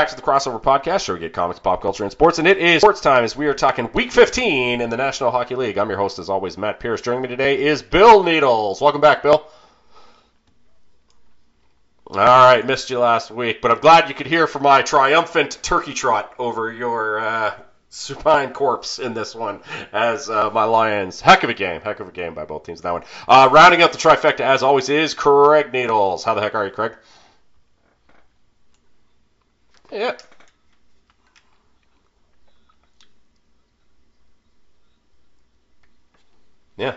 [0.00, 2.38] back to the Crossover Podcast, where we get comics, pop culture, and sports.
[2.38, 5.56] And it is sports time as we are talking Week 15 in the National Hockey
[5.56, 5.76] League.
[5.76, 7.02] I'm your host, as always, Matt Pierce.
[7.02, 8.80] Joining me today is Bill Needles.
[8.80, 9.46] Welcome back, Bill.
[12.06, 15.58] All right, missed you last week, but I'm glad you could hear from my triumphant
[15.62, 17.54] turkey trot over your uh,
[17.90, 19.60] supine corpse in this one
[19.92, 21.20] as uh, my Lions.
[21.20, 21.82] Heck of a game.
[21.82, 23.04] Heck of a game by both teams in that one.
[23.28, 26.24] Uh, rounding up the trifecta, as always, is Craig Needles.
[26.24, 26.96] How the heck are you, Craig?
[29.90, 30.16] Yeah.
[36.76, 36.96] Yeah.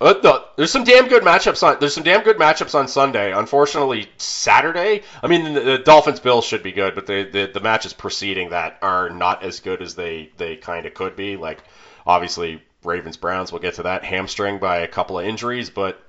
[0.00, 1.76] Uh, there's some damn good matchups on.
[1.80, 3.32] There's some damn good matchups on Sunday.
[3.32, 5.02] Unfortunately, Saturday.
[5.22, 8.50] I mean, the, the Dolphins Bills should be good, but the, the the matches preceding
[8.50, 11.36] that are not as good as they they kind of could be.
[11.36, 11.64] Like,
[12.06, 13.50] obviously, Ravens Browns.
[13.50, 14.04] We'll get to that.
[14.04, 16.00] Hamstring by a couple of injuries, but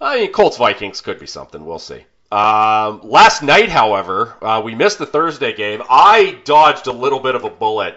[0.00, 1.64] I mean, Colts Vikings could be something.
[1.64, 2.04] We'll see.
[2.32, 5.82] Um, last night, however, uh, we missed the Thursday game.
[5.90, 7.94] I dodged a little bit of a bullet,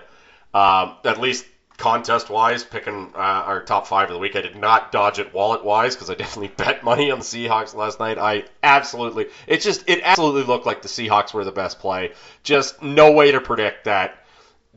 [0.53, 1.45] um, at least
[1.77, 4.35] contest wise, picking uh, our top five of the week.
[4.35, 7.73] I did not dodge it wallet wise because I definitely bet money on the Seahawks
[7.73, 8.17] last night.
[8.17, 12.11] I absolutely, it just, it absolutely looked like the Seahawks were the best play.
[12.43, 14.17] Just no way to predict that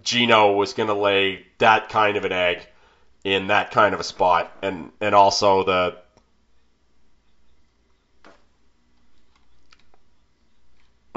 [0.04, 2.64] Geno was going to lay that kind of an egg
[3.24, 5.96] in that kind of a spot, and and also the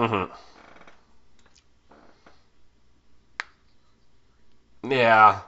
[0.01, 0.31] Mm-hmm.
[4.83, 5.41] Yeah.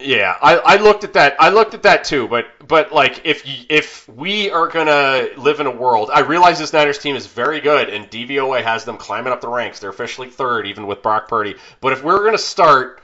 [0.00, 1.36] Yeah, I, I looked at that.
[1.38, 5.60] I looked at that too, but but like if you, if we are gonna live
[5.60, 8.96] in a world, I realize this Niners team is very good, and DVOA has them
[8.96, 9.78] climbing up the ranks.
[9.78, 11.54] They're officially third, even with Brock Purdy.
[11.80, 13.00] But if we're gonna start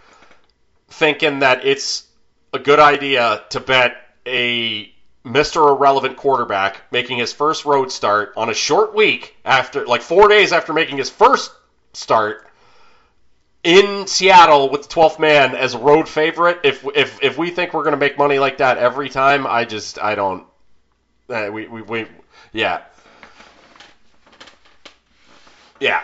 [0.89, 2.05] thinking that it's
[2.53, 3.97] a good idea to bet
[4.27, 4.93] a
[5.29, 5.69] Mr.
[5.71, 10.53] Irrelevant quarterback making his first road start on a short week after, like four days
[10.53, 11.53] after making his first
[11.93, 12.47] start
[13.63, 16.61] in Seattle with the 12th man as a road favorite.
[16.65, 19.65] If if if we think we're going to make money like that every time, I
[19.65, 20.45] just I don't.
[21.29, 22.07] Uh, we, we we
[22.53, 22.83] yeah
[25.81, 26.03] yeah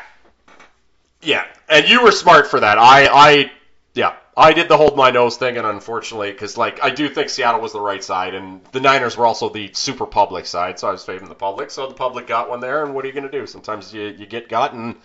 [1.22, 1.46] yeah.
[1.68, 2.78] And you were smart for that.
[2.78, 3.50] I I
[3.94, 4.16] yeah.
[4.36, 7.60] I did the hold my nose thing, and unfortunately, because like I do think Seattle
[7.60, 10.92] was the right side, and the Niners were also the super public side, so I
[10.92, 11.70] was favoring the public.
[11.70, 13.46] So the public got one there, and what are you going to do?
[13.46, 14.96] Sometimes you, you get got, and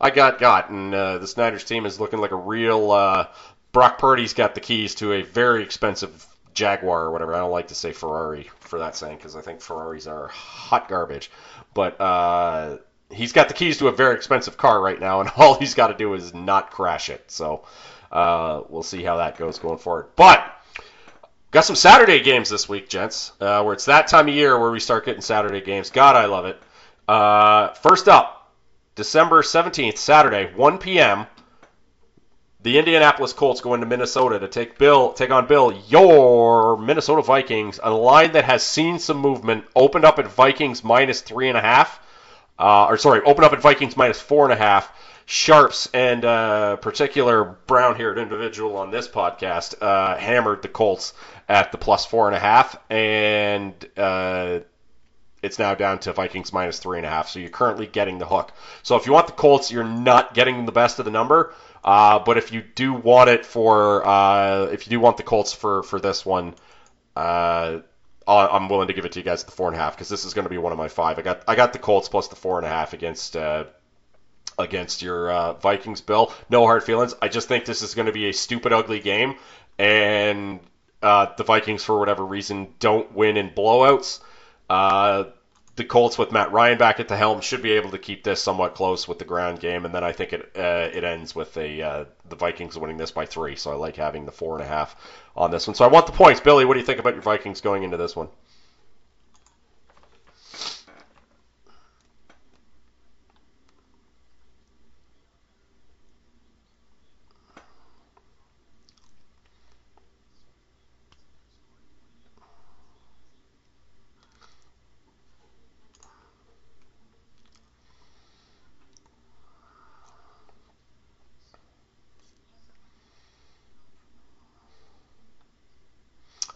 [0.00, 2.90] I got got, and uh, this Niners team is looking like a real.
[2.90, 3.26] Uh,
[3.70, 7.34] Brock Purdy's got the keys to a very expensive Jaguar or whatever.
[7.34, 10.88] I don't like to say Ferrari for that saying because I think Ferraris are hot
[10.88, 11.30] garbage,
[11.72, 12.00] but.
[12.00, 12.78] Uh,
[13.10, 15.88] he's got the keys to a very expensive car right now, and all he's got
[15.88, 17.30] to do is not crash it.
[17.30, 17.66] So
[18.12, 20.08] uh, we'll see how that goes going forward.
[20.16, 20.44] But
[21.50, 23.32] got some Saturday games this week, gents.
[23.40, 25.90] Uh, where it's that time of year where we start getting Saturday games.
[25.90, 26.60] God, I love it.
[27.08, 28.52] Uh, first up,
[28.94, 31.26] December 17th, Saturday, 1 p.m.
[32.62, 37.80] The Indianapolis Colts go into Minnesota to take Bill, take on Bill, your Minnesota Vikings,
[37.82, 39.64] a line that has seen some movement.
[39.74, 41.98] Opened up at Vikings minus three and a half,
[42.58, 44.92] uh, or sorry, opened up at Vikings minus four and a half.
[45.32, 51.14] Sharps and uh, particular brown haired individual on this podcast uh, hammered the Colts
[51.48, 54.58] at the plus four and a half, and uh,
[55.42, 57.30] it's now down to Vikings minus three and a half.
[57.30, 58.52] So you're currently getting the hook.
[58.82, 61.54] So if you want the Colts, you're not getting the best of the number.
[61.82, 65.54] Uh, but if you do want it for, uh, if you do want the Colts
[65.54, 66.54] for for this one,
[67.16, 67.78] uh,
[68.28, 70.10] I'm willing to give it to you guys at the four and a half because
[70.10, 71.18] this is going to be one of my five.
[71.18, 73.64] I got I got the Colts plus the four and a half against uh,
[74.58, 76.32] against your uh, Vikings, Bill.
[76.50, 77.14] No hard feelings.
[77.20, 79.36] I just think this is going to be a stupid, ugly game,
[79.78, 80.60] and
[81.02, 84.20] uh, the Vikings, for whatever reason, don't win in blowouts.
[84.70, 85.24] Uh,
[85.74, 88.42] the Colts with Matt Ryan back at the helm should be able to keep this
[88.42, 91.56] somewhat close with the ground game, and then I think it uh, it ends with
[91.56, 93.56] a uh, the Vikings winning this by three.
[93.56, 94.94] So I like having the four and a half
[95.34, 95.74] on this one.
[95.74, 96.66] So I want the points, Billy.
[96.66, 98.28] What do you think about your Vikings going into this one?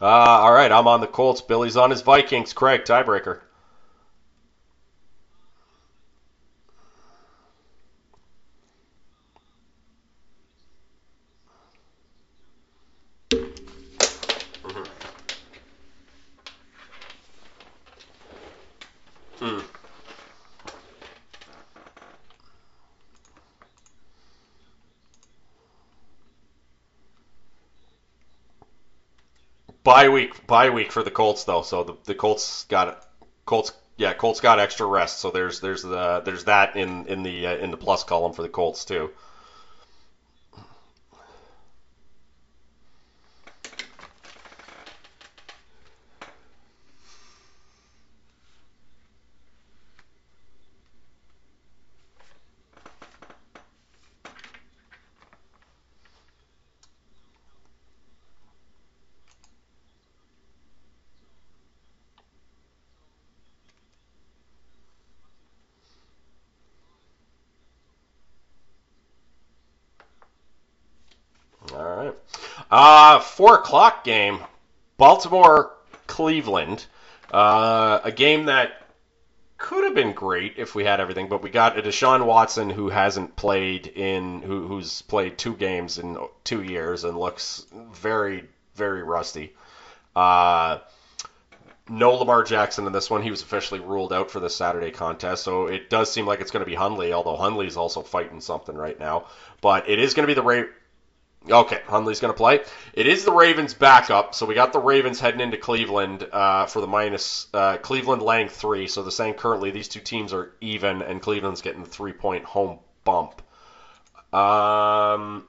[0.00, 1.40] Uh, all right, I'm on the Colts.
[1.40, 2.52] Billy's on his Vikings.
[2.52, 3.40] Craig, tiebreaker.
[19.40, 19.62] Mm.
[30.06, 31.62] Bye week, bye week for the Colts though.
[31.62, 33.04] So the, the Colts got
[33.44, 35.18] Colts, yeah, Colts got extra rest.
[35.18, 38.42] So there's there's the there's that in in the uh, in the plus column for
[38.42, 39.10] the Colts too.
[71.74, 72.14] All right.
[72.70, 74.40] Uh, four o'clock game,
[74.96, 75.72] Baltimore
[76.06, 76.86] Cleveland.
[77.32, 78.86] Uh, a game that
[79.58, 82.88] could have been great if we had everything, but we got a Deshaun Watson who
[82.88, 89.02] hasn't played in who, who's played two games in two years and looks very very
[89.02, 89.54] rusty.
[90.14, 90.78] Uh,
[91.88, 93.22] no Lamar Jackson in this one.
[93.22, 96.50] He was officially ruled out for the Saturday contest, so it does seem like it's
[96.50, 99.26] going to be Huntley, although Huntley's also fighting something right now.
[99.60, 100.42] But it is going to be the
[101.48, 102.60] Okay, Huntley's going to play.
[102.92, 106.80] It is the Ravens' backup, so we got the Ravens heading into Cleveland uh, for
[106.80, 107.46] the minus.
[107.54, 111.62] Uh, Cleveland laying three, so the same currently these two teams are even, and Cleveland's
[111.62, 113.42] getting the three point home bump.
[114.32, 115.46] Um,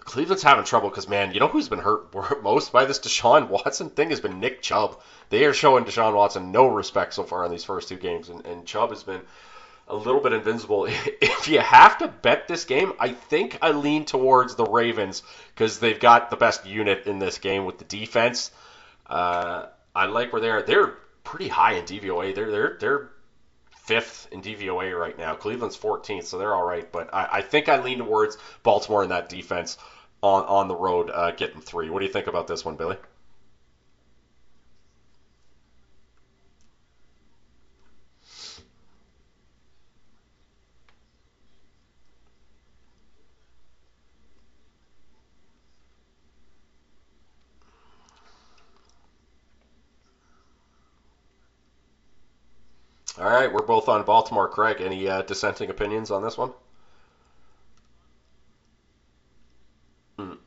[0.00, 2.12] Cleveland's having trouble because man, you know who's been hurt
[2.42, 5.00] most by this Deshaun Watson thing has been Nick Chubb.
[5.30, 8.44] They are showing Deshaun Watson no respect so far in these first two games, and,
[8.44, 9.22] and Chubb has been
[9.92, 10.88] a little bit invincible.
[11.42, 15.80] If you have to bet this game, I think I lean towards the Ravens because
[15.80, 18.52] they've got the best unit in this game with the defense.
[19.06, 20.62] Uh, I like where they are.
[20.62, 20.94] They're
[21.24, 22.32] pretty high in DVOA.
[22.32, 23.10] They're they're they're
[23.72, 25.34] fifth in DVOA right now.
[25.34, 26.90] Cleveland's 14th, so they're all right.
[26.90, 29.78] But I, I think I lean towards Baltimore in that defense
[30.22, 31.90] on on the road, uh, getting three.
[31.90, 32.98] What do you think about this one, Billy?
[53.18, 54.48] All right, we're both on Baltimore.
[54.48, 56.52] Craig, any uh, dissenting opinions on this one?
[60.18, 60.38] Mm,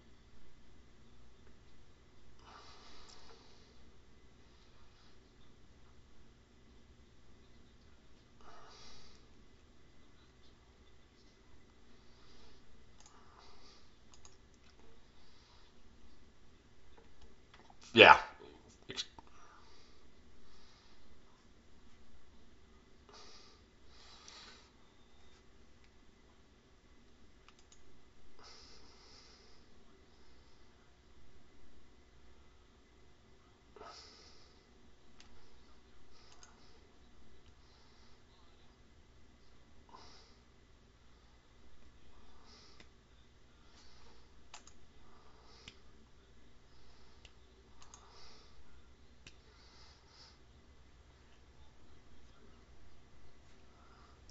[17.94, 18.18] yeah,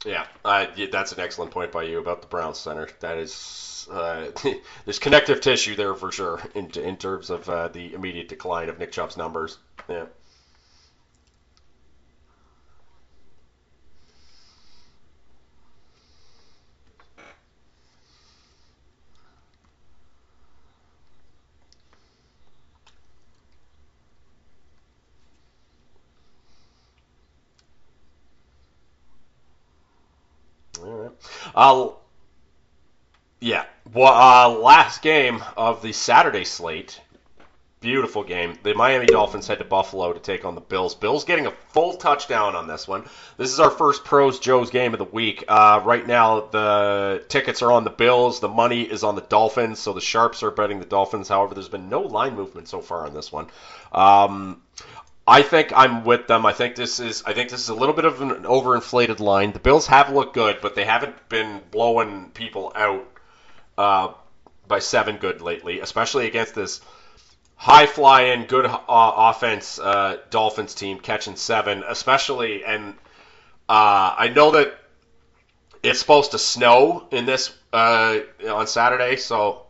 [0.05, 0.27] yeah,
[0.75, 0.87] yeah.
[0.91, 2.89] That's an excellent point by you about the Browns center.
[3.01, 4.31] That is, uh,
[4.85, 8.79] there's connective tissue there for sure in in terms of uh, the immediate decline of
[8.79, 9.59] Nick Chubb's numbers.
[9.89, 10.07] Yeah.
[30.83, 31.41] All right.
[31.55, 31.91] Uh,
[33.41, 33.65] yeah.
[33.93, 37.01] Well, uh, last game of the Saturday slate.
[37.81, 38.59] Beautiful game.
[38.63, 40.95] The Miami Dolphins head to Buffalo to take on the Bills.
[40.95, 43.05] Bills getting a full touchdown on this one.
[43.37, 45.45] This is our first Pros Joe's game of the week.
[45.47, 48.41] Uh, right now, the tickets are on the Bills.
[48.41, 51.29] The money is on the Dolphins, so the sharps are betting the Dolphins.
[51.29, 53.49] However, there's been no line movement so far on this one.
[53.93, 54.63] Um,
[55.27, 56.45] I think I'm with them.
[56.45, 59.53] I think this is I think this is a little bit of an overinflated line.
[59.53, 63.07] The Bills have looked good, but they haven't been blowing people out
[63.79, 64.13] uh,
[64.69, 66.81] by seven good lately, especially against this
[67.57, 72.65] high flying, good uh, offense uh, Dolphins team catching seven, especially.
[72.65, 72.95] And
[73.69, 74.79] uh, I know that
[75.83, 79.64] it's supposed to snow in this uh, on Saturday, so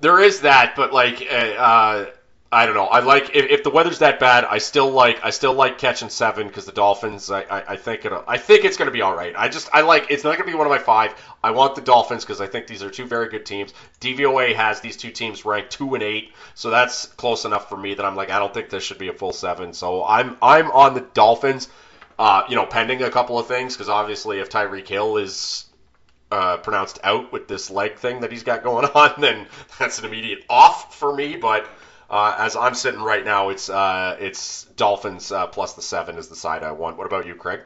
[0.00, 0.74] there is that.
[0.76, 2.06] But like, uh, uh,
[2.52, 2.86] I don't know.
[2.86, 4.44] I like if, if the weather's that bad.
[4.44, 7.30] I still like I still like catching seven because the Dolphins.
[7.30, 9.34] I, I, I think it I think it's going to be all right.
[9.36, 11.14] I just I like it's not going to be one of my five.
[11.44, 13.72] I want the Dolphins because I think these are two very good teams.
[14.00, 17.94] DVOA has these two teams ranked two and eight, so that's close enough for me
[17.94, 19.72] that I'm like I don't think this should be a full seven.
[19.72, 21.68] So I'm I'm on the Dolphins.
[22.18, 25.64] Uh, you know, pending a couple of things because obviously if Tyreek Hill is
[26.30, 29.46] uh, pronounced out with this leg thing that he's got going on, then
[29.78, 31.36] that's an immediate off for me.
[31.36, 31.66] But
[32.08, 36.28] uh, as I'm sitting right now, it's uh, it's Dolphins uh, plus the seven is
[36.28, 36.96] the side I want.
[36.96, 37.60] What about you, Craig?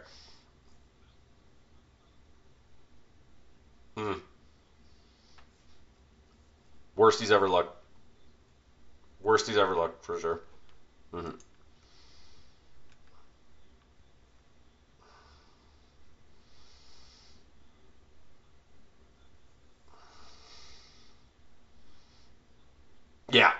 [3.97, 4.14] Hmm.
[6.97, 7.71] Worst he's ever looked.
[9.21, 10.40] Worst he's ever looked for sure.
[11.12, 11.30] hmm
[23.31, 23.52] Yeah.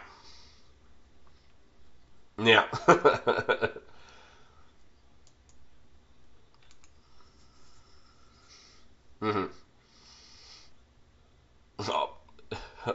[2.38, 2.66] Yeah.
[9.21, 9.47] hmm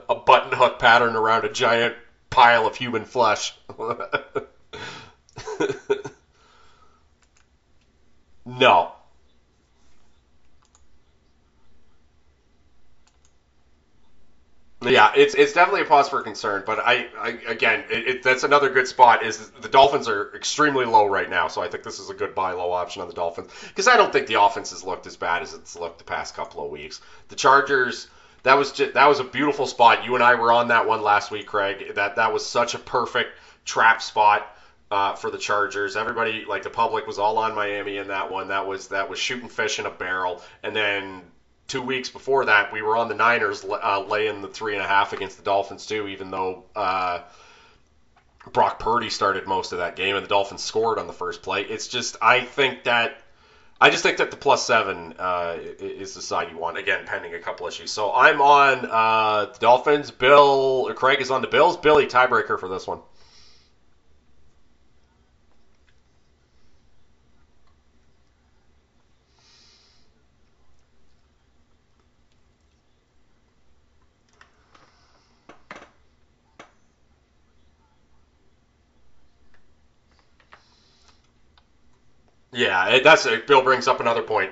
[0.10, 1.96] a button hook pattern around a giant
[2.30, 3.54] pile of human flesh.
[8.46, 8.92] no.
[14.90, 18.44] Yeah, it's it's definitely a pause for concern, but I, I again, it, it, that's
[18.44, 19.24] another good spot.
[19.24, 22.34] Is the Dolphins are extremely low right now, so I think this is a good
[22.34, 25.16] buy low option on the Dolphins because I don't think the offense has looked as
[25.16, 27.02] bad as it's looked the past couple of weeks.
[27.28, 28.08] The Chargers,
[28.44, 30.04] that was just, that was a beautiful spot.
[30.06, 31.94] You and I were on that one last week, Craig.
[31.96, 34.56] That that was such a perfect trap spot
[34.90, 35.96] uh, for the Chargers.
[35.98, 38.48] Everybody, like the public, was all on Miami in that one.
[38.48, 41.22] That was that was shooting fish in a barrel, and then
[41.70, 44.88] two weeks before that, we were on the Niners uh, laying the three and a
[44.88, 47.22] half against the Dolphins too, even though uh,
[48.52, 51.62] Brock Purdy started most of that game and the Dolphins scored on the first play.
[51.62, 53.22] It's just I think that
[53.80, 56.78] I just think that the plus seven uh, is the side you want.
[56.78, 57.92] Again, pending a couple issues.
[57.92, 60.12] So I'm on uh, the Dolphins.
[60.12, 61.78] Bill Craig is on the Bills.
[61.78, 63.00] Billy tiebreaker for this one.
[82.60, 84.52] Yeah, it, that's Bill brings up another point.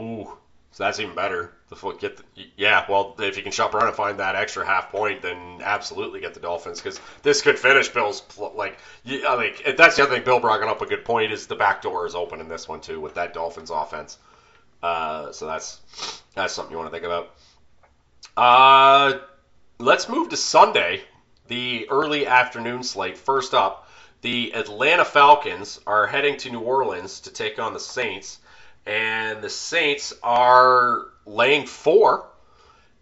[0.00, 0.28] Ooh,
[0.70, 1.52] so that's even better.
[1.68, 2.22] The get the,
[2.56, 2.86] yeah.
[2.88, 6.32] Well, if you can shop around and find that extra half point, then absolutely get
[6.34, 8.22] the Dolphins because this could finish Bill's
[8.54, 10.24] like yeah, like that's the other thing.
[10.24, 12.80] Bill brought up a good point is the back door is open in this one
[12.80, 14.16] too with that Dolphins offense.
[14.82, 15.80] Uh, so that's
[16.34, 17.34] that's something you want to think about.
[18.36, 19.18] Uh,
[19.78, 21.02] let's move to Sunday,
[21.48, 23.18] the early afternoon slate.
[23.18, 23.88] First up,
[24.20, 28.38] the Atlanta Falcons are heading to New Orleans to take on the Saints,
[28.86, 32.26] and the Saints are laying four.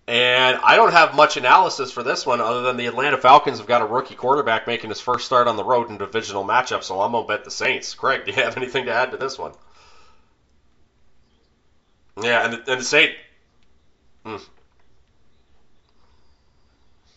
[0.08, 3.66] And I don't have much analysis for this one other than the Atlanta Falcons have
[3.66, 6.84] got a rookie quarterback making his first start on the road in a divisional matchup,
[6.84, 7.94] so I'm going to bet the Saints.
[7.94, 9.52] Craig, do you have anything to add to this one?
[12.22, 13.16] Yeah, and the, and the Saints.
[14.24, 14.42] Mm,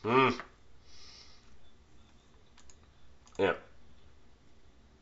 [0.03, 0.39] mm,
[3.39, 3.53] yeah.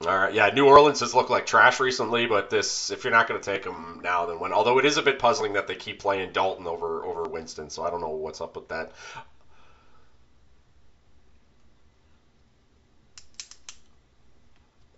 [0.06, 0.50] All right, yeah.
[0.50, 3.64] New Orleans has looked like trash recently, but this, if you're not going to take
[3.64, 4.54] them now, then when?
[4.54, 7.84] Although it is a bit puzzling that they keep playing Dalton over over Winston, so
[7.84, 8.92] I don't know what's up with that.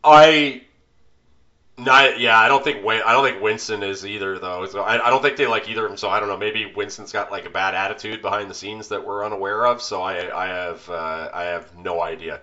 [0.04, 0.64] I,
[1.78, 4.66] not, yeah, I don't think I don't think Winston is either though.
[4.68, 5.98] So I, I don't think they like either of them.
[5.98, 6.38] So I don't know.
[6.38, 9.82] Maybe Winston's got like a bad attitude behind the scenes that we're unaware of.
[9.82, 12.42] So I I have uh, I have no idea.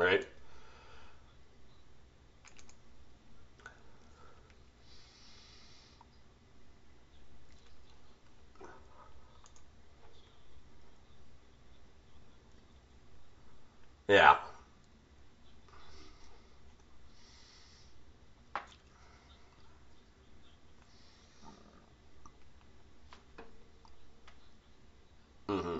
[0.00, 0.26] Right?
[14.08, 14.36] Yeah.
[25.48, 25.78] hmm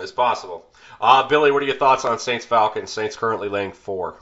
[0.00, 0.66] It's possible.
[1.00, 2.90] Uh, Billy, what are your thoughts on Saints Falcons?
[2.90, 4.16] Saints currently laying four.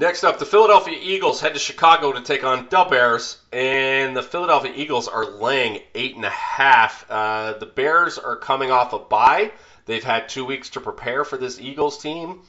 [0.00, 4.22] Next up, the Philadelphia Eagles head to Chicago to take on the Bears, and the
[4.22, 7.04] Philadelphia Eagles are laying eight and a half.
[7.10, 9.52] Uh, the Bears are coming off a bye.
[9.84, 12.40] They've had two weeks to prepare for this Eagles team.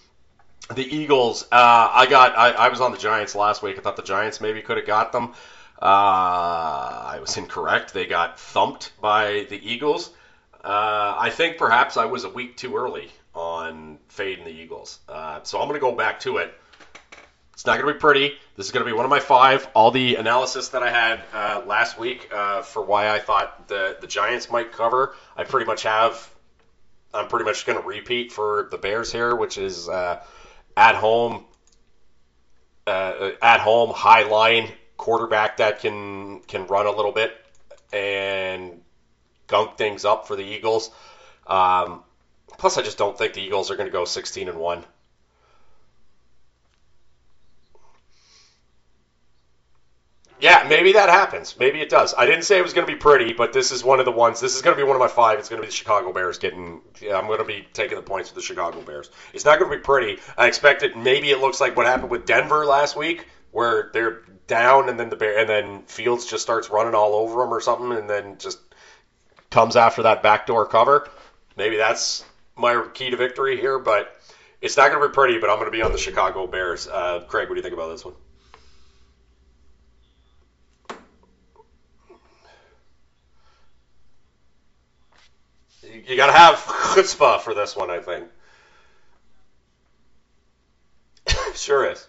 [0.73, 3.77] The Eagles, uh, I got, I, I, was on the Giants last week.
[3.77, 5.33] I thought the Giants maybe could have got them.
[5.81, 5.85] Uh,
[7.05, 7.93] I was incorrect.
[7.93, 10.11] They got thumped by the Eagles.
[10.63, 14.99] Uh, I think perhaps I was a week too early on fading the Eagles.
[15.09, 16.53] Uh, so I'm going to go back to it.
[17.61, 18.33] It's not going to be pretty.
[18.55, 19.69] This is going to be one of my five.
[19.75, 23.97] All the analysis that I had uh, last week uh, for why I thought the
[24.01, 26.27] the Giants might cover, I pretty much have.
[27.13, 30.23] I'm pretty much going to repeat for the Bears here, which is uh,
[30.75, 31.45] at home,
[32.87, 37.31] uh, at home high line quarterback that can can run a little bit
[37.93, 38.81] and
[39.45, 40.89] gunk things up for the Eagles.
[41.45, 42.01] Um,
[42.57, 44.83] plus, I just don't think the Eagles are going to go 16 and one.
[50.41, 51.55] Yeah, maybe that happens.
[51.59, 52.15] Maybe it does.
[52.17, 54.11] I didn't say it was going to be pretty, but this is one of the
[54.11, 54.39] ones.
[54.39, 55.37] This is going to be one of my five.
[55.37, 56.81] It's going to be the Chicago Bears getting.
[56.99, 59.11] Yeah, I'm going to be taking the points with the Chicago Bears.
[59.33, 60.19] It's not going to be pretty.
[60.35, 60.97] I expect it.
[60.97, 65.09] Maybe it looks like what happened with Denver last week, where they're down and then
[65.09, 68.39] the bear and then Fields just starts running all over them or something, and then
[68.39, 68.57] just
[69.51, 71.07] comes after that backdoor cover.
[71.55, 72.25] Maybe that's
[72.55, 74.19] my key to victory here, but
[74.59, 75.37] it's not going to be pretty.
[75.37, 76.87] But I'm going to be on the Chicago Bears.
[76.87, 78.15] Uh, Craig, what do you think about this one?
[85.91, 88.27] You got to have chutzpah for this one, I think.
[91.55, 92.07] sure is.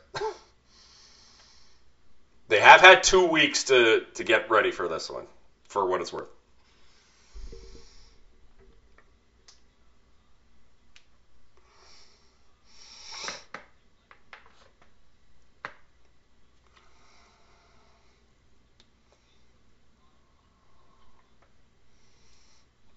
[2.48, 5.26] they have had two weeks to, to get ready for this one,
[5.68, 6.28] for what it's worth.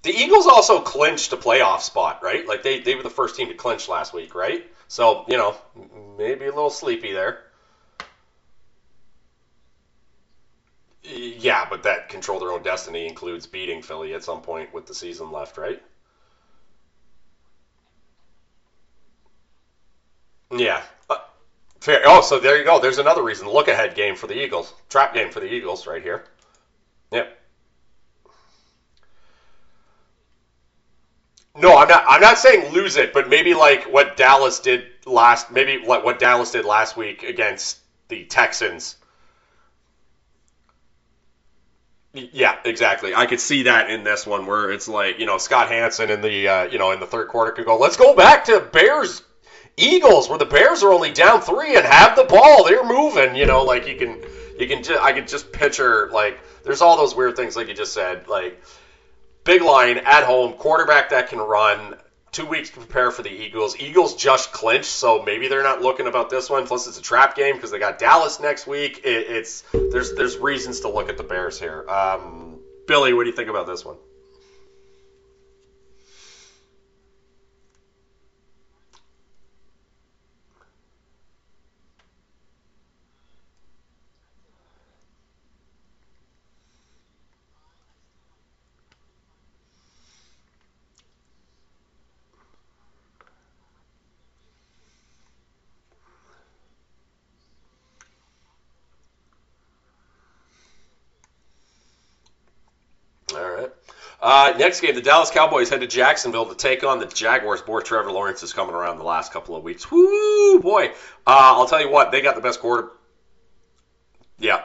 [0.06, 2.46] The Eagles also clinched a playoff spot, right?
[2.48, 4.64] Like they, they were the first team to clinch last week, right?
[4.88, 5.56] So, you know,
[6.18, 7.38] maybe a little sleepy there.
[11.04, 14.94] Yeah, but that control their own destiny includes beating Philly at some point with the
[14.94, 15.80] season left, right?
[20.52, 20.82] Yeah.
[21.10, 21.16] Uh,
[21.82, 22.02] fair.
[22.06, 22.80] Oh, so there you go.
[22.80, 23.50] There's another reason.
[23.50, 24.74] Look ahead game for the Eagles.
[24.90, 26.24] Trap game for the Eagles right here.
[27.12, 27.28] Yep.
[31.58, 32.04] No, I'm not.
[32.08, 35.52] I'm not saying lose it, but maybe like what Dallas did last.
[35.52, 38.98] Maybe like what Dallas did last week against the Texans.
[42.14, 43.14] Yeah, exactly.
[43.14, 46.22] I could see that in this one where it's like you know Scott Hanson in
[46.22, 47.78] the uh, you know in the third quarter could go.
[47.78, 49.22] Let's go back to Bears
[49.78, 52.66] Eagles where the Bears are only down three and have the ball.
[52.66, 53.36] They're moving.
[53.36, 54.22] You know, like you can
[54.58, 57.74] you can just I can just picture like there's all those weird things like you
[57.74, 58.62] just said like
[59.46, 61.96] Big line at home, quarterback that can run.
[62.32, 63.80] Two weeks to prepare for the Eagles.
[63.80, 66.66] Eagles just clinched, so maybe they're not looking about this one.
[66.66, 69.02] Plus, it's a trap game because they got Dallas next week.
[69.06, 71.88] It, it's there's there's reasons to look at the Bears here.
[71.88, 73.98] Um, Billy, what do you think about this one?
[104.26, 107.62] Uh, next game, the Dallas Cowboys head to Jacksonville to take on the Jaguars.
[107.62, 109.92] Boy, Trevor Lawrence is coming around the last couple of weeks.
[109.92, 110.88] Woo, boy!
[111.28, 112.90] Uh, I'll tell you what, they got the best quarter.
[114.40, 114.64] Yeah,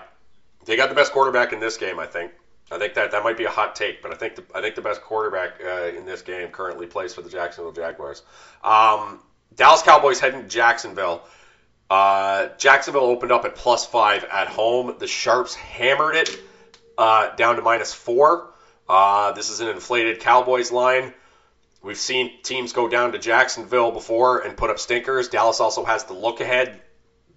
[0.64, 1.98] they got the best quarterback in this game.
[1.98, 2.32] I think.
[2.72, 4.76] I think that that might be a hot take, but I think the, I think
[4.76, 8.22] the best quarterback uh, in this game currently plays for the Jacksonville Jaguars.
[8.64, 9.20] Um,
[9.54, 11.22] Dallas Cowboys heading to Jacksonville.
[11.90, 14.94] Uh, Jacksonville opened up at plus five at home.
[14.98, 16.30] The Sharps hammered it
[16.96, 18.49] uh, down to minus four.
[18.90, 21.12] Uh, this is an inflated Cowboys line.
[21.80, 25.28] We've seen teams go down to Jacksonville before and put up stinkers.
[25.28, 26.80] Dallas also has the look ahead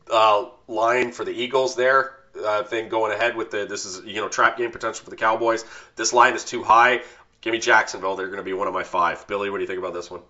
[0.09, 2.07] uh, line for the Eagles there
[2.43, 5.15] uh, thing going ahead with the this is you know trap game potential for the
[5.15, 5.63] Cowboys.
[5.95, 7.01] This line is too high.
[7.41, 8.15] Give me Jacksonville.
[8.15, 9.23] They're going to be one of my five.
[9.27, 10.23] Billy, what do you think about this one?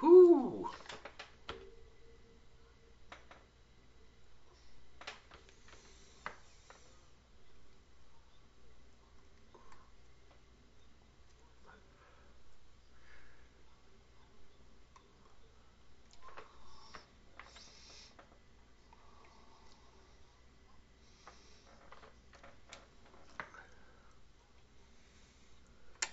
[0.00, 0.68] Whoo.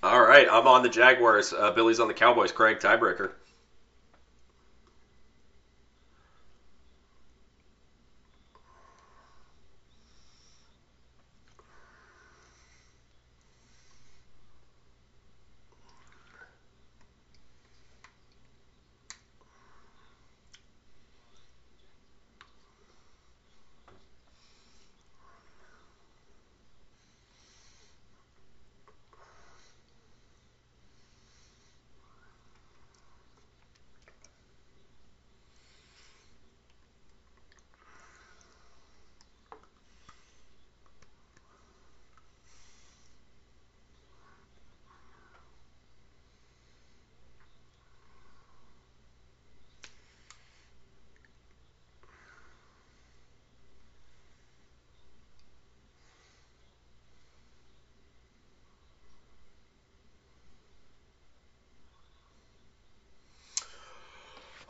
[0.06, 1.51] All right, I'm on the Jaguars.
[1.51, 2.53] Uh, Billy's on the Cowboys.
[2.53, 3.31] Craig, tiebreaker.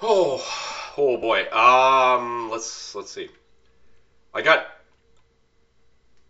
[0.01, 0.43] Oh,
[0.97, 1.51] oh boy.
[1.51, 3.29] Um, let's let's see.
[4.33, 4.67] I got,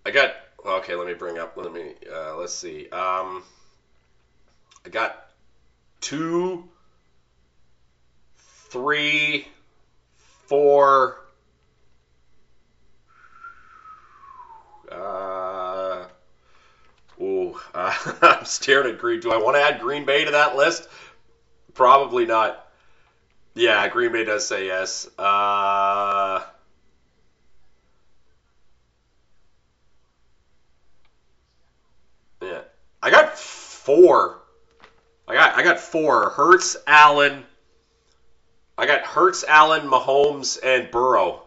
[0.06, 0.36] I got.
[0.66, 1.58] Okay, let me bring up.
[1.58, 1.94] Let me.
[2.10, 2.88] Uh, let's see.
[2.90, 3.44] Um,
[4.86, 5.32] I got
[6.00, 6.64] two,
[8.70, 9.48] three,
[10.48, 11.20] four.
[14.90, 16.06] Uh,
[17.20, 19.20] ooh, uh, I'm staring at Green.
[19.20, 20.88] Do I want to add Green Bay to that list?
[21.74, 22.65] Probably not.
[23.56, 25.08] Yeah, Green Bay does say yes.
[25.18, 26.42] Uh,
[32.42, 32.62] yeah,
[33.02, 34.38] I got four.
[35.28, 36.30] I got I got four.
[36.32, 37.46] Hurts, Allen.
[38.78, 41.44] I got Hurts, Allen, Mahomes, and Burrow.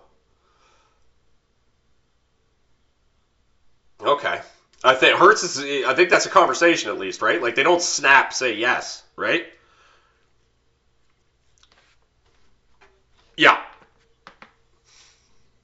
[4.01, 4.40] Okay.
[4.85, 5.85] I think Hurts is.
[5.85, 7.42] I think that's a conversation at least, right?
[7.42, 9.47] Like they don't snap say yes, right?
[13.37, 13.59] Yeah.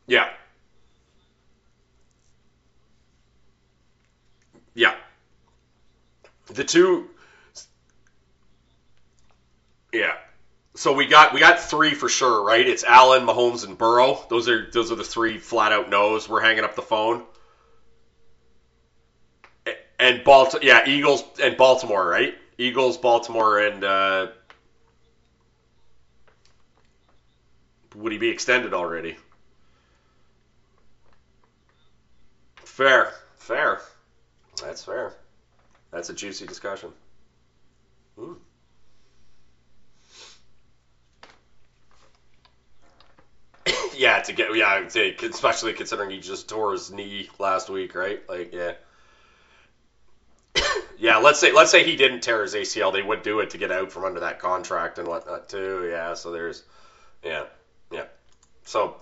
[0.06, 0.28] Yeah.
[4.74, 4.94] Yeah.
[6.46, 7.08] The two
[9.92, 10.14] Yeah.
[10.74, 12.66] So we got we got three for sure, right?
[12.66, 14.18] It's Allen, Mahomes, and Burrow.
[14.28, 16.28] Those are those are the three flat out no's.
[16.28, 17.22] We're hanging up the phone.
[19.98, 22.34] And Baltimore, yeah, Eagles and Baltimore, right?
[22.58, 24.26] Eagles, Baltimore, and uh,
[27.94, 29.16] would he be extended already?
[32.74, 33.78] Fair, fair.
[34.60, 35.12] That's fair.
[35.92, 36.92] That's a juicy discussion.
[38.16, 38.34] Hmm.
[43.94, 44.80] yeah, to get yeah,
[45.22, 48.20] especially considering he just tore his knee last week, right?
[48.28, 48.72] Like, yeah.
[50.98, 53.58] yeah, let's say let's say he didn't tear his ACL, they would do it to
[53.58, 55.86] get out from under that contract and whatnot too.
[55.88, 56.62] Yeah, so there's,
[57.24, 57.44] yeah,
[57.92, 58.04] yeah.
[58.64, 58.94] So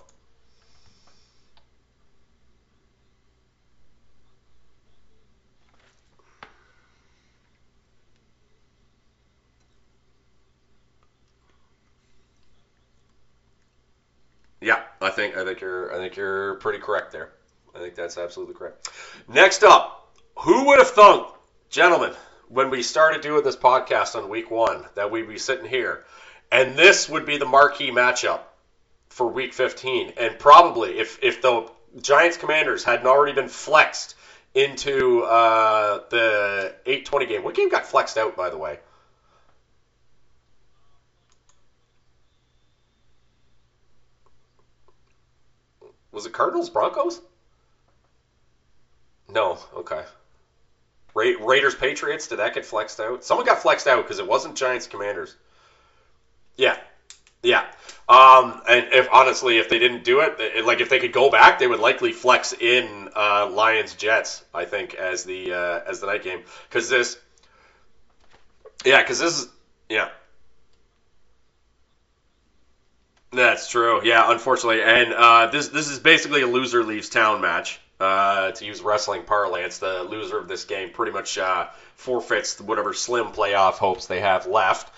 [14.61, 17.31] yeah, I think I think you're I think you're pretty correct there.
[17.75, 18.89] I think that's absolutely correct.
[19.29, 21.29] Next up, who would have thunk,
[21.71, 22.13] gentlemen,
[22.49, 26.05] when we started doing this podcast on week one, that we'd be sitting here,
[26.51, 28.41] and this would be the marquee matchup
[29.09, 30.15] for week 15.
[30.17, 31.69] And probably if, if the
[32.01, 34.15] Giants Commanders hadn't already been flexed
[34.55, 37.45] into uh, the 820 game.
[37.45, 38.79] What game got flexed out, by the way?
[46.13, 47.21] Was it Cardinals Broncos?
[49.29, 49.59] No.
[49.75, 50.05] Okay.
[51.15, 52.29] Ra- Raiders Patriots.
[52.29, 53.25] Did that get flexed out?
[53.25, 55.35] Someone got flexed out because it wasn't Giants Commanders.
[56.57, 56.77] Yeah.
[57.43, 57.65] Yeah.
[58.09, 61.59] Um, and if honestly, if they didn't do it, like if they could go back,
[61.59, 64.45] they would likely flex in uh, Lions Jets.
[64.53, 67.17] I think as the uh, as the night game because this,
[68.85, 69.49] yeah, because this is
[69.89, 70.11] yeah.
[73.33, 74.03] That's true.
[74.05, 77.81] Yeah, unfortunately, and uh, this this is basically a loser leaves town match.
[77.99, 82.93] Uh, to use wrestling parlance, the loser of this game pretty much uh, forfeits whatever
[82.93, 84.93] slim playoff hopes they have left.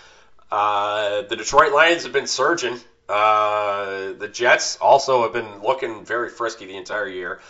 [0.50, 2.80] Uh, the Detroit Lions have been surging.
[3.08, 7.40] Uh, the Jets also have been looking very frisky the entire year.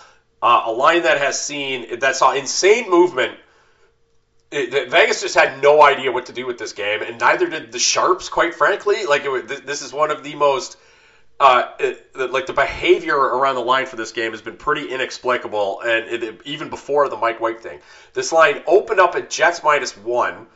[0.42, 3.38] Uh, a line that has seen that saw insane movement.
[4.50, 7.72] It, Vegas just had no idea what to do with this game, and neither did
[7.72, 8.28] the Sharps.
[8.28, 10.76] Quite frankly, like it, this is one of the most
[11.40, 15.80] uh, it, like the behavior around the line for this game has been pretty inexplicable,
[15.80, 17.80] and it, even before the Mike White thing,
[18.12, 20.46] this line opened up at Jets minus one,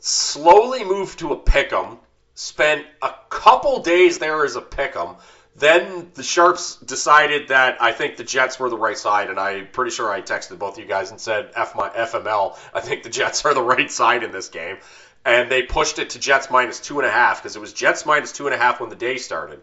[0.00, 1.98] slowly moved to a pick'em,
[2.34, 5.16] spent a couple days there as a pick'em.
[5.54, 9.68] Then the Sharps decided that I think the Jets were the right side, and I'm
[9.68, 12.58] pretty sure I texted both of you guys and said F my FML.
[12.72, 14.78] I think the Jets are the right side in this game,
[15.24, 18.06] and they pushed it to Jets minus two and a half because it was Jets
[18.06, 19.60] minus two and a half when the day started.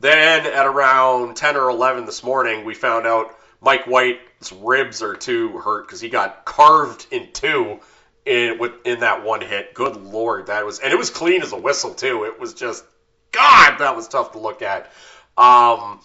[0.00, 5.16] Then at around 10 or 11 this morning, we found out Mike White's ribs are
[5.16, 7.80] too hurt because he got carved in two
[8.24, 9.74] in with in that one hit.
[9.74, 12.24] Good lord, that was and it was clean as a whistle too.
[12.24, 12.84] It was just
[13.32, 14.90] God, that was tough to look at.
[15.38, 16.00] Um,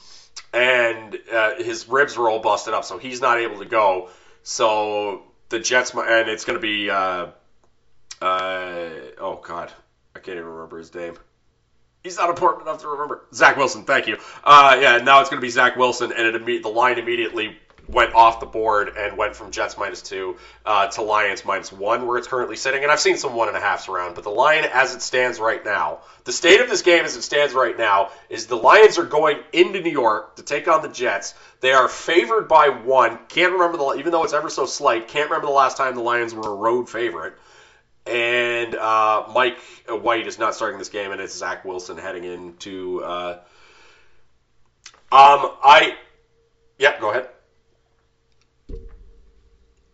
[0.53, 4.09] and uh, his ribs were all busted up, so he's not able to go.
[4.43, 7.27] So the Jets and it's going to be uh,
[8.21, 9.71] uh, oh God,
[10.15, 11.15] I can't even remember his name.
[12.03, 13.21] He's not important enough to remember.
[13.33, 14.17] Zach Wilson, thank you.
[14.43, 17.57] Uh, yeah, now it's going to be Zach Wilson, and it imme- the line immediately
[17.93, 22.07] went off the board and went from Jets minus two uh, to Lions minus one,
[22.07, 22.83] where it's currently sitting.
[22.83, 25.39] And I've seen some one and a halfs around, but the line as it stands
[25.39, 28.97] right now, the state of this game as it stands right now, is the Lions
[28.97, 31.33] are going into New York to take on the Jets.
[31.61, 33.19] They are favored by one.
[33.29, 35.07] Can't remember the even though it's ever so slight.
[35.07, 37.35] Can't remember the last time the Lions were a road favorite.
[38.05, 43.01] And uh, Mike White is not starting this game, and it's Zach Wilson heading into.
[43.01, 43.39] Uh,
[45.11, 45.95] um, I.
[46.77, 47.29] Yeah, go ahead.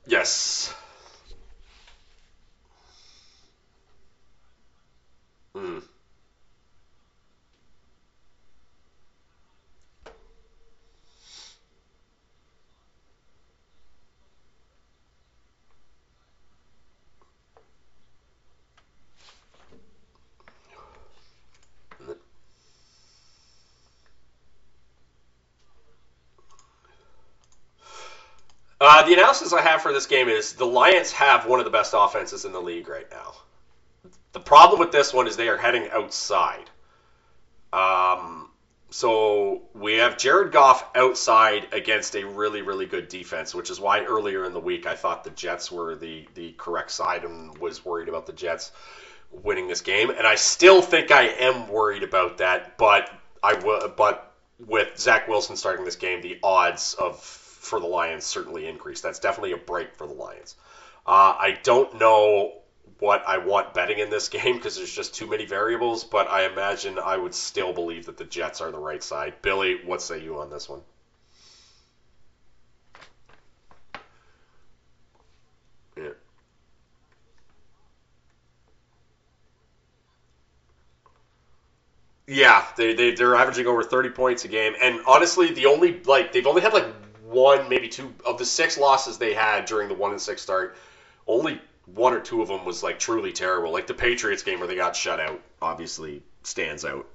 [0.09, 0.73] Yes.
[5.53, 5.79] Hmm.
[28.81, 31.71] Uh, the analysis I have for this game is the Lions have one of the
[31.71, 33.33] best offenses in the league right now.
[34.31, 36.69] The problem with this one is they are heading outside.
[37.73, 38.49] Um,
[38.89, 44.03] so we have Jared Goff outside against a really, really good defense, which is why
[44.05, 47.83] earlier in the week I thought the Jets were the, the correct side and was
[47.83, 48.71] worried about the Jets
[49.31, 50.09] winning this game.
[50.09, 53.11] And I still think I am worried about that, but
[53.43, 53.55] I
[53.95, 54.33] but
[54.65, 57.17] with Zach Wilson starting this game, the odds of
[57.59, 59.03] for the Lions certainly increased.
[59.03, 60.55] That's definitely a break for the Lions.
[61.05, 62.53] Uh, I don't know
[62.99, 66.43] what I want betting in this game because there's just too many variables, but I
[66.45, 69.35] imagine I would still believe that the Jets are the right side.
[69.41, 70.81] Billy, what say you on this one?
[75.97, 76.11] Yeah.
[82.27, 86.31] Yeah, they, they they're averaging over 30 points a game, and honestly, the only like
[86.31, 86.85] they've only had like
[87.29, 90.75] one, maybe two of the six losses they had during the one and six start.
[91.27, 93.71] Only one or two of them was like truly terrible.
[93.71, 97.07] Like the Patriots game where they got shut out, obviously stands out.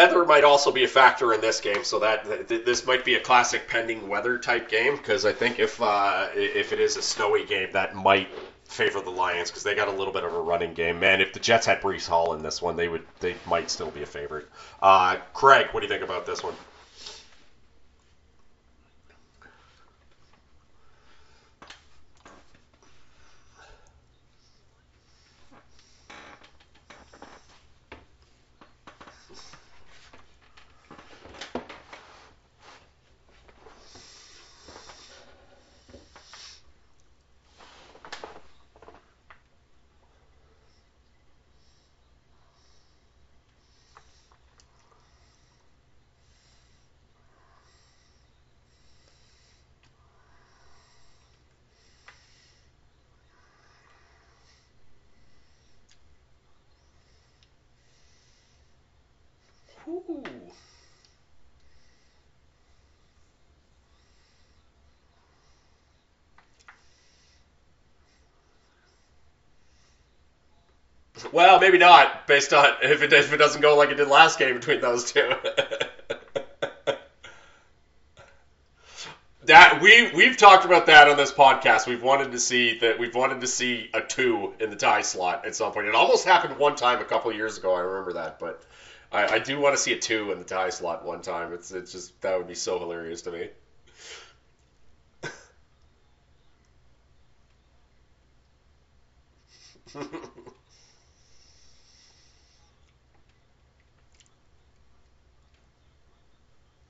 [0.00, 3.16] Weather might also be a factor in this game, so that th- this might be
[3.16, 4.96] a classic pending weather type game.
[4.96, 8.28] Because I think if uh, if it is a snowy game, that might
[8.64, 11.00] favor the Lions because they got a little bit of a running game.
[11.00, 13.90] Man, if the Jets had Breece Hall in this one, they would they might still
[13.90, 14.48] be a favorite.
[14.80, 16.54] Uh, Craig, what do you think about this one?
[71.32, 74.38] Well, maybe not, based on if it if it doesn't go like it did last
[74.38, 75.32] game between those two.
[79.44, 81.86] that we we've talked about that on this podcast.
[81.86, 85.44] We've wanted to see that we've wanted to see a two in the tie slot
[85.44, 85.86] at some point.
[85.86, 87.74] It almost happened one time a couple years ago.
[87.74, 88.62] I remember that, but
[89.10, 91.52] I, I do want to see a two in the tie slot one time.
[91.52, 93.48] It's it's just that would be so hilarious to me.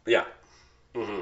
[0.06, 0.24] yeah.
[0.94, 1.20] hmm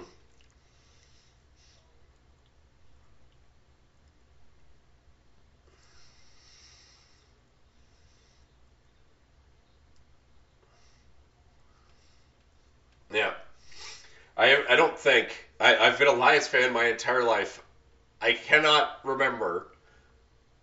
[13.13, 13.33] Yeah.
[14.37, 17.63] I I think I, I've been a Lions fan my entire life.
[18.21, 19.69] I cannot remember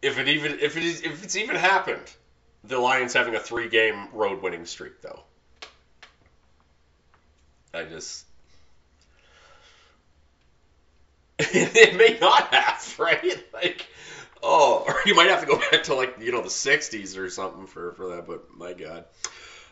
[0.01, 2.11] if it even if it is if it's even happened.
[2.65, 5.23] The Lions having a three game road winning streak though.
[7.73, 8.25] I just
[11.39, 13.43] it may not have, right?
[13.53, 13.85] Like
[14.43, 17.29] oh, or you might have to go back to like, you know, the 60s or
[17.29, 19.05] something for for that, but my god.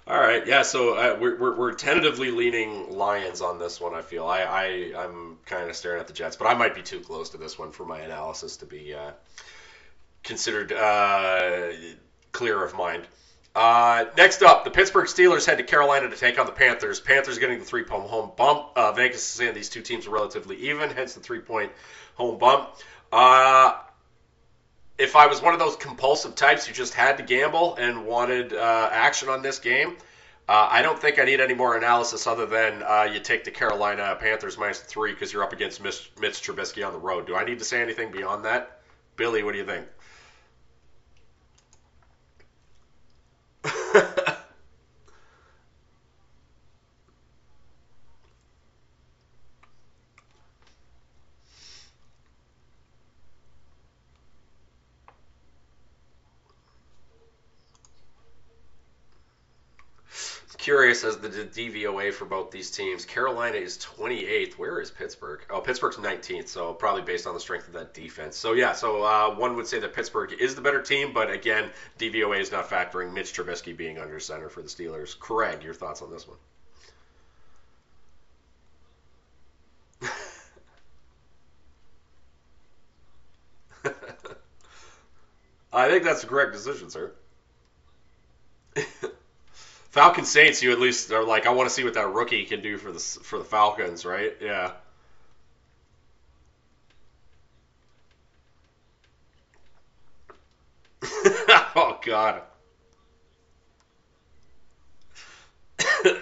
[0.05, 0.63] All right, yeah.
[0.63, 3.93] So uh, we're, we're, we're tentatively leaning Lions on this one.
[3.93, 4.65] I feel I, I
[4.97, 7.57] I'm kind of staring at the Jets, but I might be too close to this
[7.57, 9.11] one for my analysis to be uh,
[10.21, 11.71] considered uh,
[12.33, 13.07] clear of mind.
[13.55, 16.99] Uh, next up, the Pittsburgh Steelers head to Carolina to take on the Panthers.
[16.99, 18.69] Panthers getting the three point home bump.
[18.75, 21.71] Uh, Vegas is saying these two teams are relatively even, hence the three point
[22.15, 22.69] home bump.
[24.97, 28.53] If I was one of those compulsive types who just had to gamble and wanted
[28.53, 29.97] uh, action on this game,
[30.47, 33.51] uh, I don't think I need any more analysis other than uh, you take the
[33.51, 37.25] Carolina Panthers minus three because you're up against Mitch, Mitch Trubisky on the road.
[37.25, 38.81] Do I need to say anything beyond that?
[39.15, 39.87] Billy, what do you think?
[60.63, 63.03] curious as the DVOA for both these teams.
[63.03, 64.53] Carolina is 28th.
[64.53, 65.41] Where is Pittsburgh?
[65.49, 68.37] Oh, Pittsburgh's 19th, so probably based on the strength of that defense.
[68.37, 71.69] So yeah, so uh, one would say that Pittsburgh is the better team, but again,
[71.99, 75.19] DVOA is not factoring Mitch Trubisky being under center for the Steelers.
[75.19, 76.37] Craig, your thoughts on this one?
[85.73, 87.11] I think that's the correct decision, sir.
[89.93, 92.61] Falcon Saints, you at least are like, I want to see what that rookie can
[92.61, 94.33] do for the for the Falcons, right?
[94.41, 94.71] Yeah.
[101.75, 102.41] oh God.
[106.05, 106.13] yeah.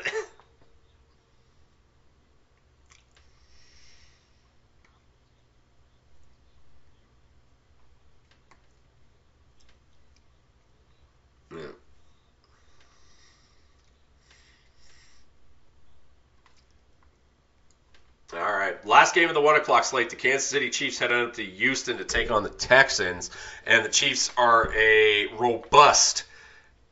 [18.34, 18.76] All right.
[19.12, 20.10] Last game of the one o'clock slate.
[20.10, 23.30] The Kansas City Chiefs head out to Houston to take on the Texans,
[23.66, 26.24] and the Chiefs are a robust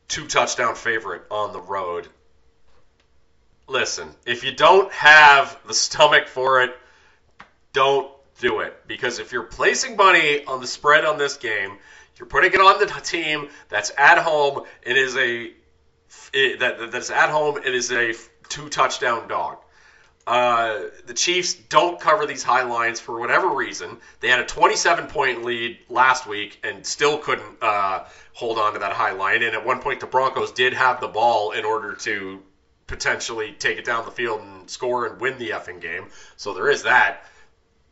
[0.09, 2.09] two touchdown favorite on the road.
[3.69, 6.75] Listen, if you don't have the stomach for it,
[7.71, 8.75] don't do it.
[8.85, 11.77] Because if you're placing money on the spread on this game,
[12.17, 14.65] you're putting it on the team that's at home.
[14.83, 15.53] It is a
[16.33, 17.59] it, that that's at home.
[17.59, 18.13] It is a
[18.49, 19.59] two touchdown dog.
[20.29, 23.97] Uh, the Chiefs don't cover these high lines for whatever reason.
[24.19, 28.79] They had a 27 point lead last week and still couldn't uh, hold on to
[28.79, 29.41] that high line.
[29.41, 32.43] And at one point, the Broncos did have the ball in order to
[32.85, 36.09] potentially take it down the field and score and win the effing game.
[36.37, 37.25] So there is that.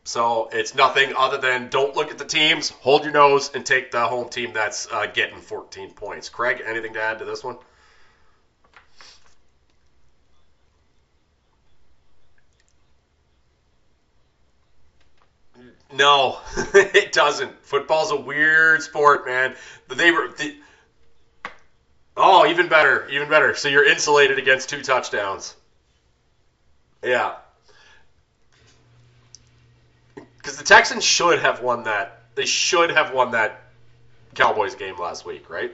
[0.03, 3.89] So it's nothing other than don't look at the teams, hold your nose, and take
[3.89, 6.29] the home team that's uh, getting 14 points.
[6.29, 7.57] Craig, anything to add to this one?
[15.91, 16.39] No,
[16.73, 17.63] it doesn't.
[17.65, 19.55] Football's a weird sport, man.
[19.87, 20.29] They were.
[20.37, 20.55] The,
[22.17, 23.53] oh, even better, even better.
[23.55, 25.55] So you're insulated against two touchdowns.
[27.03, 27.35] Yeah,
[30.37, 32.19] because the Texans should have won that.
[32.35, 33.59] They should have won that
[34.35, 35.71] Cowboys game last week, right?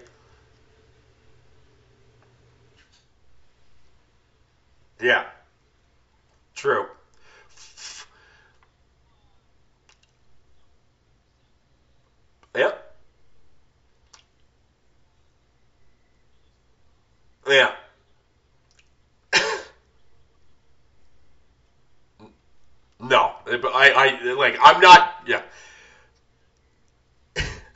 [4.99, 5.25] Yeah,
[6.55, 6.87] true.
[12.55, 12.73] Yep.
[17.47, 17.71] Yeah.
[22.99, 24.55] no, but I, I like.
[24.61, 25.01] I'm not.
[25.25, 25.39] Yeah.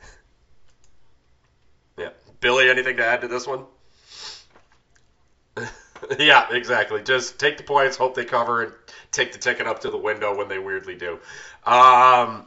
[1.97, 2.09] yeah.
[2.39, 3.65] Billy, anything to add to this one?
[6.19, 7.01] yeah, exactly.
[7.01, 8.71] Just take the points, hope they cover, and
[9.11, 11.17] take the ticket up to the window when they weirdly do.
[11.63, 12.43] Um,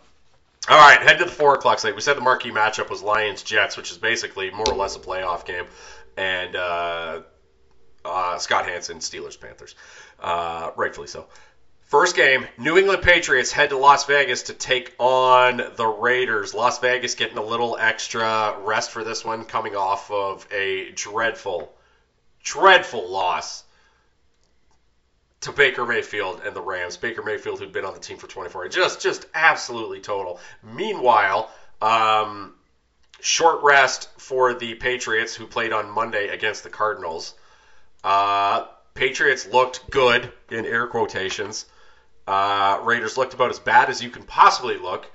[0.71, 1.97] all right, head to the four o'clock slate.
[1.97, 5.01] We said the marquee matchup was Lions Jets, which is basically more or less a
[5.01, 5.64] playoff game,
[6.16, 7.23] and uh,
[8.05, 9.75] uh, Scott Hansen Steelers Panthers,
[10.21, 11.27] uh, rightfully so.
[11.87, 16.55] First game, New England Patriots head to Las Vegas to take on the Raiders.
[16.55, 21.75] Las Vegas getting a little extra rest for this one, coming off of a dreadful,
[22.45, 23.64] dreadful loss
[25.41, 26.97] to Baker Mayfield and the Rams.
[26.97, 30.41] Baker Mayfield, who'd been on the team for 24, just just absolutely total.
[30.62, 32.55] Meanwhile, um,
[33.20, 37.34] short rest for the Patriots, who played on Monday against the Cardinals.
[38.05, 41.66] Uh, Patriots looked good in air quotations.
[42.26, 45.11] Uh, Raiders looked about as bad as you can possibly look.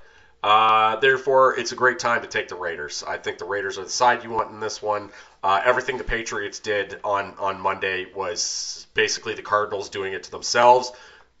[0.46, 3.02] Uh, therefore, it's a great time to take the Raiders.
[3.04, 5.10] I think the Raiders are the side you want in this one.
[5.42, 10.30] Uh, everything the Patriots did on, on Monday was basically the Cardinals doing it to
[10.30, 10.92] themselves.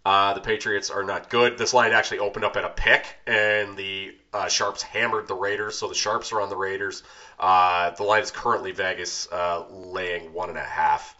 [0.04, 1.56] Uh, the Patriots are not good.
[1.56, 5.78] This line actually opened up at a pick, and the uh, Sharps hammered the Raiders,
[5.78, 7.04] so the Sharps are on the Raiders.
[7.38, 11.14] Uh, the line is currently Vegas uh, laying one and a half.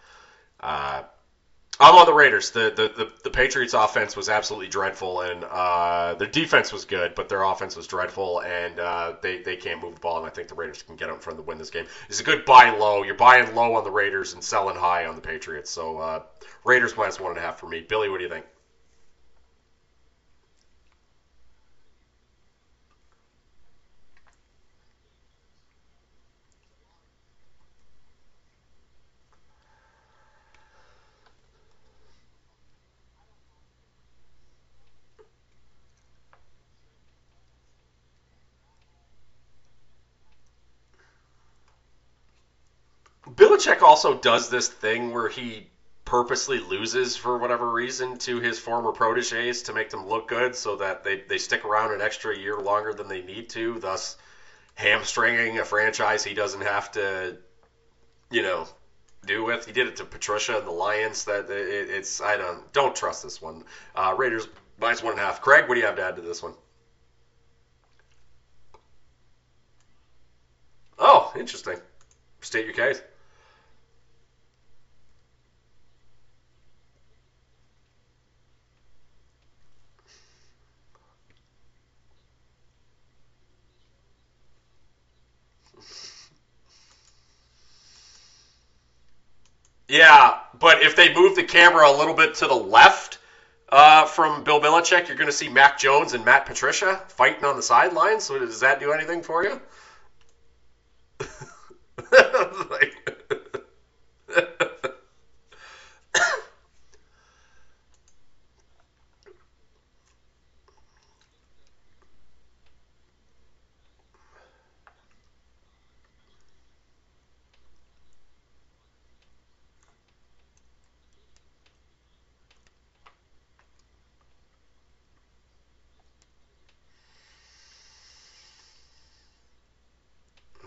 [1.78, 2.50] I'm on the Raiders.
[2.50, 7.14] The, the the, the Patriots offense was absolutely dreadful, and uh, their defense was good,
[7.14, 10.18] but their offense was dreadful, and uh, they they can't move the ball.
[10.18, 11.86] And I think the Raiders can get in front to win this game.
[12.08, 13.02] It's a good buy low.
[13.02, 15.70] You're buying low on the Raiders and selling high on the Patriots.
[15.70, 16.22] So uh,
[16.64, 17.80] Raiders minus one and a half for me.
[17.80, 18.46] Billy, what do you think?
[43.66, 45.66] Belichick also does this thing where he
[46.04, 50.76] purposely loses for whatever reason to his former proteges to make them look good so
[50.76, 54.16] that they, they stick around an extra year longer than they need to, thus
[54.74, 57.36] hamstringing a franchise he doesn't have to,
[58.30, 58.68] you know,
[59.26, 59.66] do with.
[59.66, 61.24] He did it to Patricia and the Lions.
[61.24, 63.64] That it, it's I don't don't trust this one.
[63.96, 64.46] Uh, Raiders
[64.78, 65.40] minus one and a half.
[65.40, 66.54] Craig, what do you have to add to this one?
[70.98, 71.80] Oh, interesting.
[72.42, 73.02] State your case.
[89.89, 93.18] Yeah, but if they move the camera a little bit to the left
[93.70, 97.57] uh, from Bill Belichick, you're going to see Mac Jones and Matt Patricia fighting on
[97.57, 98.24] the sidelines.
[98.24, 99.61] So does that do anything for you?
[102.70, 102.93] like,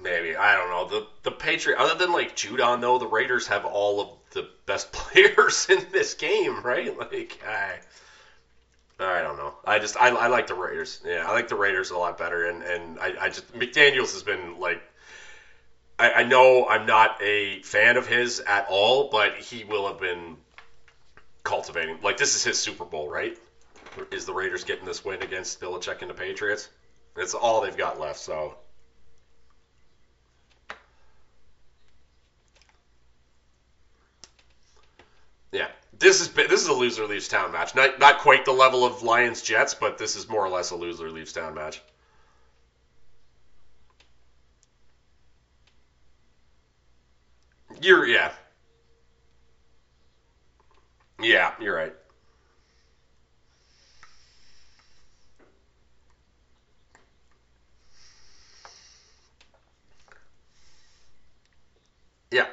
[0.02, 1.80] Maybe I don't know the the Patriot.
[1.80, 6.14] Other than like Judon, though, the Raiders have all of the best players in this
[6.14, 6.95] game, right?
[6.97, 7.80] Like I,
[9.00, 9.54] I don't know.
[9.66, 11.02] I just I, I like the Raiders.
[11.06, 12.45] Yeah, I like the Raiders a lot better.
[12.45, 14.82] And and I, I just McDaniels has been like.
[15.97, 20.00] I, I know I'm not a fan of his at all, but he will have
[20.00, 20.38] been
[21.43, 22.00] cultivating.
[22.02, 23.38] Like this is his Super Bowl, right?
[24.12, 26.70] Is the Raiders getting this win against Belichick and the Patriots?
[27.18, 28.20] It's all they've got left.
[28.20, 28.56] So
[35.52, 37.76] Yeah, this is this is a loser leaves town match.
[37.76, 40.76] Not not quite the level of Lions Jets, but this is more or less a
[40.76, 41.82] loser leaves town match.
[47.82, 48.30] You're yeah
[51.22, 51.93] yeah you're right.
[62.32, 62.45] Yeah.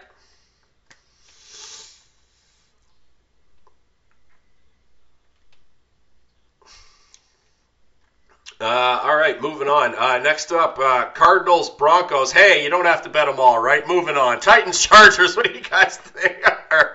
[8.59, 9.95] Uh, all right, moving on.
[9.95, 12.33] Uh, next up, uh, Cardinals, Broncos.
[12.33, 13.87] Hey, you don't have to bet them all, right?
[13.87, 14.41] Moving on.
[14.41, 15.37] Titans, Chargers.
[15.37, 16.43] What do you guys think?
[16.47, 16.87] uh,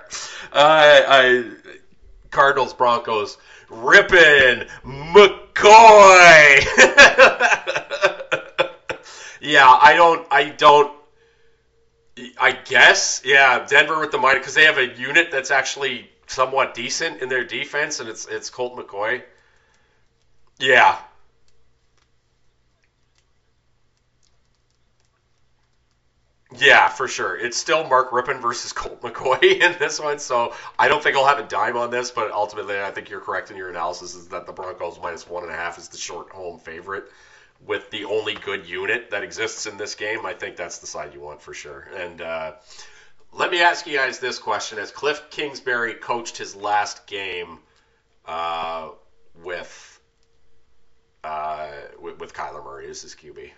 [0.53, 1.45] I,
[2.31, 3.37] Cardinals, Broncos.
[3.69, 5.53] Rypien McCoy.
[9.41, 10.27] yeah, I don't.
[10.31, 10.91] I don't.
[12.39, 16.73] I guess, yeah, Denver with the minor because they have a unit that's actually somewhat
[16.73, 19.21] decent in their defense, and it's it's Colt McCoy.
[20.59, 20.97] Yeah.
[26.57, 27.37] Yeah, for sure.
[27.37, 31.25] It's still Mark Rypien versus Colt McCoy in this one, so I don't think I'll
[31.25, 34.27] have a dime on this, but ultimately I think you're correct in your analysis is
[34.29, 37.05] that the Broncos minus one and a half is the short home favorite
[37.65, 40.25] with the only good unit that exists in this game.
[40.25, 41.87] I think that's the side you want for sure.
[41.95, 42.53] And uh,
[43.31, 47.59] let me ask you guys this question: As Cliff Kingsbury coached his last game
[48.25, 48.89] uh,
[49.43, 49.99] with,
[51.23, 53.51] uh, with with Kyler Murray as his QB?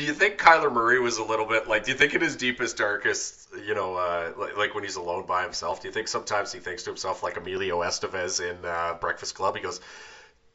[0.00, 1.82] Do you think Kyler Murray was a little bit like?
[1.84, 5.26] Do you think in his deepest, darkest, you know, uh, like, like, when he's alone
[5.26, 5.78] by himself?
[5.82, 9.54] Do you think sometimes he thinks to himself like Emilio Estevez in uh, Breakfast Club?
[9.56, 9.78] He goes,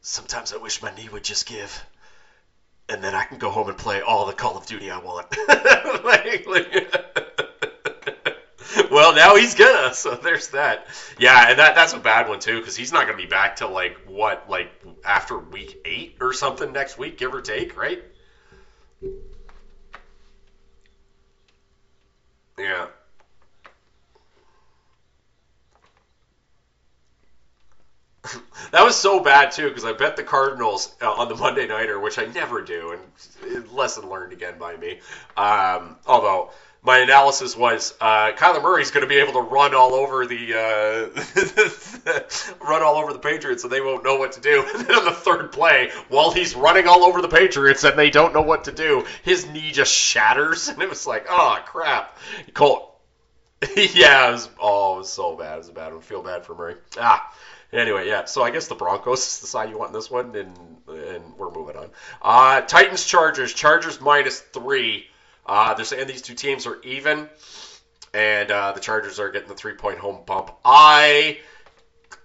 [0.02, 1.86] "Sometimes I wish my knee would just give,
[2.90, 5.28] and then I can go home and play all the Call of Duty I want."
[6.04, 6.96] like, like
[8.90, 9.94] well, now he's gonna.
[9.94, 10.88] So there's that.
[11.18, 13.70] Yeah, and that that's a bad one too because he's not gonna be back till
[13.70, 14.70] like what, like
[15.04, 18.00] after week eight or something next week, give or take, right?
[22.58, 22.88] Yeah.
[28.76, 31.98] That was so bad too because I bet the Cardinals uh, on the Monday nighter,
[31.98, 35.00] which I never do, and lesson learned again by me.
[35.38, 36.50] Um, although
[36.84, 40.56] my analysis was uh, Kyler Murray's going to be able to run all over the
[42.60, 44.66] uh, run all over the Patriots, and they won't know what to do.
[44.76, 48.10] And then on the third play, while he's running all over the Patriots and they
[48.10, 52.18] don't know what to do, his knee just shatters, and it was like, oh crap,
[52.54, 52.92] Colt.
[53.78, 55.54] yeah, it was, oh, it was so bad.
[55.54, 56.02] It was a bad one.
[56.02, 56.76] Feel bad for Murray.
[57.00, 57.32] Ah.
[57.74, 58.26] Anyway, yeah.
[58.26, 60.56] So I guess the Broncos is the side you want in this one, and
[60.88, 61.90] and we're moving on.
[62.22, 63.54] Uh, Titans Chargers.
[63.54, 65.08] Chargers minus three.
[65.46, 67.30] Uh, they're saying these two teams are even,
[68.14, 70.52] and uh, the Chargers are getting the three point home bump.
[70.64, 71.40] I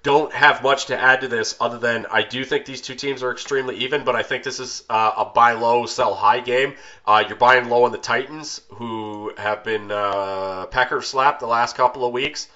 [0.02, 3.22] don't have much to add to this other than I do think these two teams
[3.22, 6.74] are extremely even, but I think this is uh, a buy low, sell high game.
[7.06, 10.66] Uh, you're buying low on the Titans, who have been uh,
[11.00, 12.48] slapped the last couple of weeks,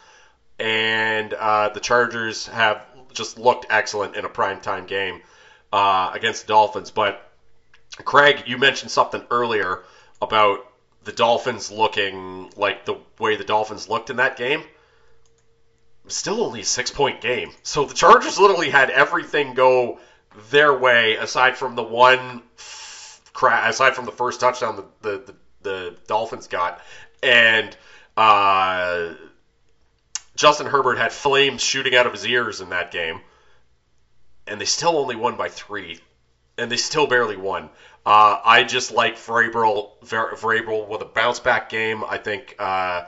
[0.59, 5.21] and uh, the Chargers have just looked excellent in a primetime game
[5.73, 6.91] uh, against the Dolphins.
[6.91, 7.23] But
[8.05, 9.85] Craig, you mentioned something earlier
[10.21, 10.67] about
[11.05, 14.63] the Dolphins looking like the way the Dolphins looked in that game.
[16.07, 17.51] Still only a six point game.
[17.63, 20.01] So the Chargers literally had everything go
[20.51, 22.43] their way aside from the one
[23.43, 26.81] aside from the first touchdown the, the, the, the Dolphins got.
[27.23, 27.77] And
[28.17, 29.15] uh,
[30.37, 33.20] Justin Herbert had flames shooting out of his ears in that game.
[34.47, 36.01] And they still only won by three.
[36.59, 37.70] And they still barely won.
[38.07, 42.05] Uh, I just like Vrabel, Vrabel with a bounce back game.
[42.05, 43.07] I think uh,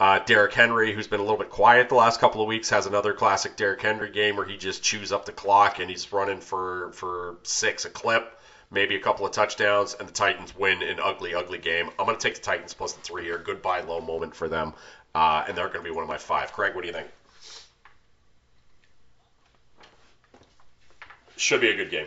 [0.00, 2.86] uh, Derrick Henry, who's been a little bit quiet the last couple of weeks, has
[2.86, 6.40] another classic Derrick Henry game where he just chews up the clock and he's running
[6.40, 8.40] for for six a clip,
[8.70, 11.90] maybe a couple of touchdowns, and the Titans win an ugly, ugly game.
[11.98, 13.36] I'm going to take the Titans plus the three here.
[13.36, 14.72] Goodbye low moment for them,
[15.14, 16.52] uh, and they're going to be one of my five.
[16.52, 17.08] Craig, what do you think?
[21.36, 22.06] Should be a good game.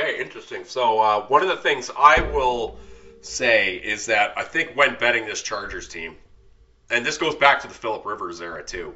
[0.00, 0.64] Okay, interesting.
[0.64, 2.78] So uh, one of the things I will
[3.20, 6.16] say is that I think when betting this Chargers team,
[6.88, 8.94] and this goes back to the Philip Rivers era too,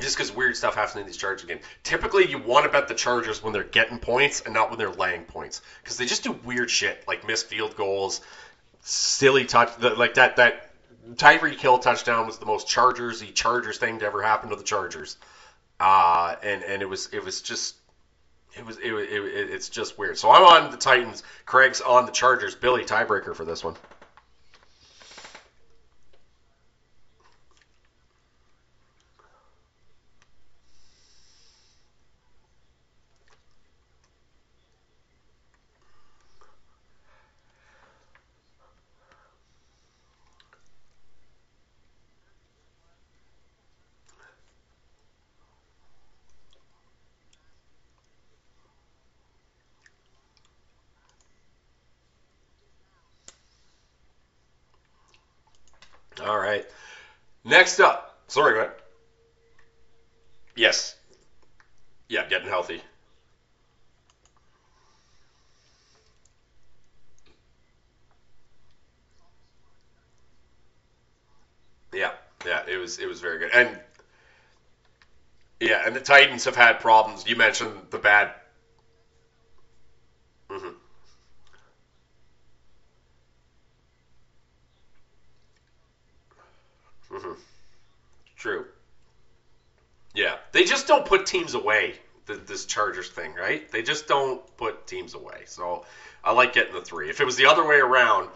[0.00, 1.62] just because weird stuff happens in these Chargers games.
[1.82, 4.90] Typically, you want to bet the Chargers when they're getting points and not when they're
[4.90, 8.22] laying points, because they just do weird shit like missed field goals,
[8.80, 10.70] silly touch, like that that
[11.16, 15.18] Tyreek Hill touchdown was the most Chargersy Chargers thing to ever happen to the Chargers,
[15.80, 17.74] uh, and and it was it was just
[18.56, 20.18] it was it, it, it's just weird.
[20.18, 21.22] So I'm on the Titans.
[21.46, 22.54] Craig's on the Chargers.
[22.54, 23.76] Billy tiebreaker for this one.
[56.24, 56.64] All right.
[57.44, 58.00] Next up.
[58.28, 58.70] Sorry, ahead.
[60.56, 60.94] Yes.
[62.08, 62.82] Yeah, getting healthy.
[71.92, 72.10] Yeah,
[72.46, 73.50] yeah, it was it was very good.
[73.52, 73.80] And
[75.60, 77.24] yeah, and the Titans have had problems.
[77.26, 78.30] You mentioned the bad.
[80.50, 80.70] hmm
[87.10, 87.32] hmm
[88.36, 88.66] True.
[90.14, 91.96] Yeah, they just don't put teams away.
[92.26, 93.70] th this Chargers thing, right?
[93.70, 95.42] They just don't put teams away.
[95.46, 95.84] So
[96.22, 97.10] I like getting the three.
[97.10, 98.30] If it was the other way around,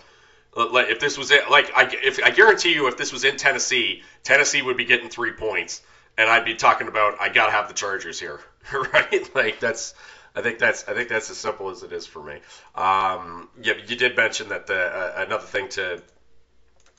[0.57, 3.37] uh, if this was it, like I, if I guarantee you, if this was in
[3.37, 5.81] Tennessee, Tennessee would be getting three points,
[6.19, 8.41] and I'd be talking about I gotta have the Chargers here,
[8.93, 9.35] right?
[9.35, 9.95] Like that's.
[10.35, 12.35] I think that's I think that's as simple as it is for me.
[12.75, 16.03] Um, yeah, you did mention that the uh, another thing to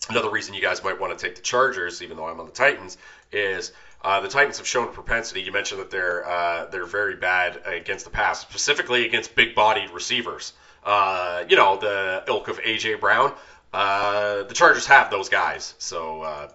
[0.10, 2.52] another reason you guys might want to take the Chargers, even though I'm on the
[2.52, 2.98] Titans,
[3.32, 3.72] is
[4.02, 5.42] uh, the Titans have shown a propensity.
[5.42, 10.54] You mentioned that they're uh, they're very bad against the pass, specifically against big-bodied receivers.
[10.84, 13.34] Uh, you know, the ilk of AJ Brown.
[13.74, 16.50] Uh, the Chargers have those guys, so uh,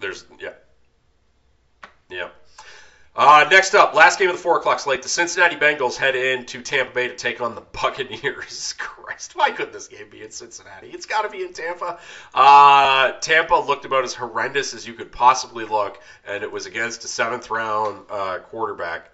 [0.00, 0.52] there's yeah,
[2.10, 2.28] yeah.
[3.16, 5.02] Uh, next up, last game of the four o'clock slate.
[5.02, 8.72] The Cincinnati Bengals head into Tampa Bay to take on the Buccaneers.
[8.78, 10.88] Christ, why couldn't this game be in Cincinnati?
[10.88, 12.00] It's got to be in Tampa.
[12.34, 17.04] Uh, Tampa looked about as horrendous as you could possibly look, and it was against
[17.04, 19.10] a seventh round uh, quarterback.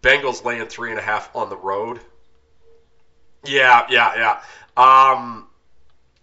[0.00, 1.98] Bengals laying three and a half on the road.
[3.44, 4.40] Yeah, yeah,
[4.76, 5.12] yeah.
[5.12, 5.48] Um,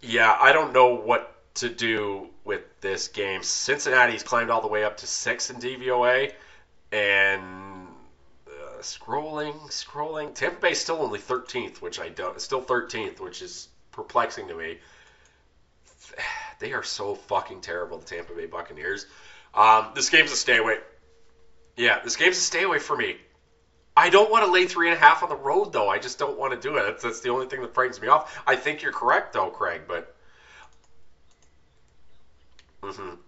[0.00, 3.42] yeah, I don't know what to do with this game.
[3.42, 6.32] Cincinnati's climbed all the way up to six in DVOA,
[6.92, 7.88] and
[8.46, 10.34] uh, scrolling, scrolling.
[10.34, 12.40] Tampa Bay's still only 13th, which I don't.
[12.40, 14.78] Still 13th, which is perplexing to me.
[16.58, 19.04] They are so fucking terrible, the Tampa Bay Buccaneers.
[19.52, 20.78] Um, this game's a stay away.
[21.76, 23.18] Yeah, this game's a stay away for me.
[23.94, 25.90] I don't want to lay three and a half on the road, though.
[25.90, 26.82] I just don't want to do it.
[26.86, 28.42] That's, that's the only thing that frightens me off.
[28.46, 30.15] I think you're correct, though, Craig, but.
[32.92, 33.25] Hmm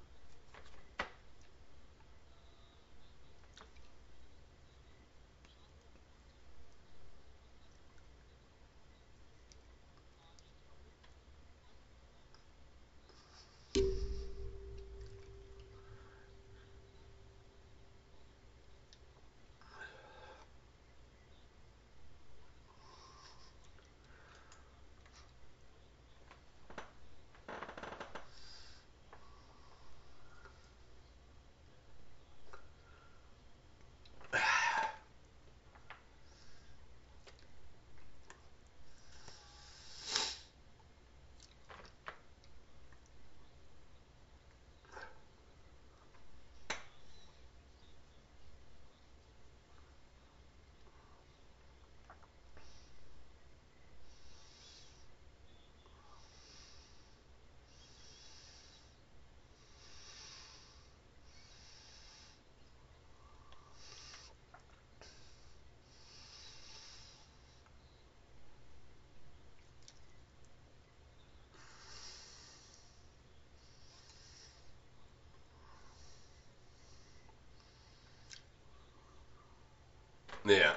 [80.48, 80.74] Yeah.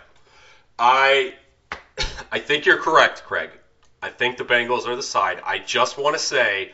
[0.77, 1.35] I
[2.31, 3.51] I think you're correct, Craig.
[4.01, 5.41] I think the Bengals are the side.
[5.45, 6.71] I just want to say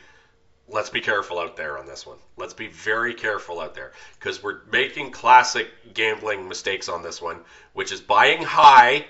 [0.69, 2.17] let's be careful out there on this one.
[2.35, 7.39] Let's be very careful out there because we're making classic gambling mistakes on this one,
[7.73, 9.05] which is buying high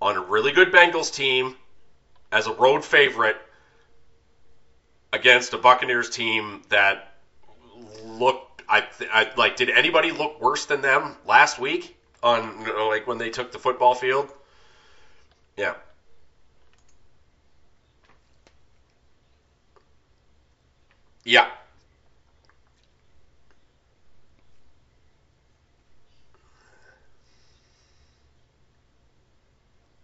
[0.00, 1.56] on a really good Bengals team
[2.32, 3.36] as a road favorite
[5.12, 7.14] against a Buccaneers team that
[8.04, 12.88] looked I, I like did anybody look worse than them last week on you know,
[12.88, 14.32] like when they took the football field?
[15.56, 15.74] Yeah.
[21.24, 21.46] Yeah.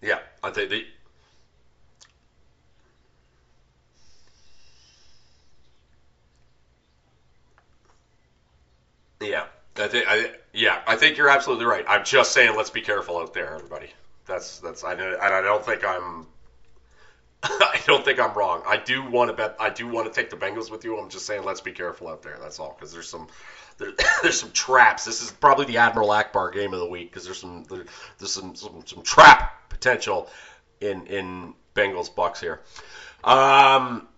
[0.01, 0.21] Yeah.
[0.43, 0.87] I think the
[9.21, 9.47] Yeah,
[9.79, 11.85] I think I yeah, I think you're absolutely right.
[11.89, 13.91] I'm just saying, let's be careful out there, everybody.
[14.27, 16.27] That's that's I and I don't think I'm
[17.43, 18.63] I don't think I'm wrong.
[18.67, 19.57] I do want to bet.
[19.61, 20.99] I do want to take the Bengals with you.
[20.99, 22.39] I'm just saying, let's be careful out there.
[22.41, 23.29] That's all, because there's some
[23.79, 25.05] there, there's some traps.
[25.05, 27.85] This is probably the Admiral Ackbar game of the week because there's some there,
[28.19, 30.29] there's some, some some trap potential
[30.81, 32.61] in in Bengals Bucks here.
[33.23, 34.09] Um,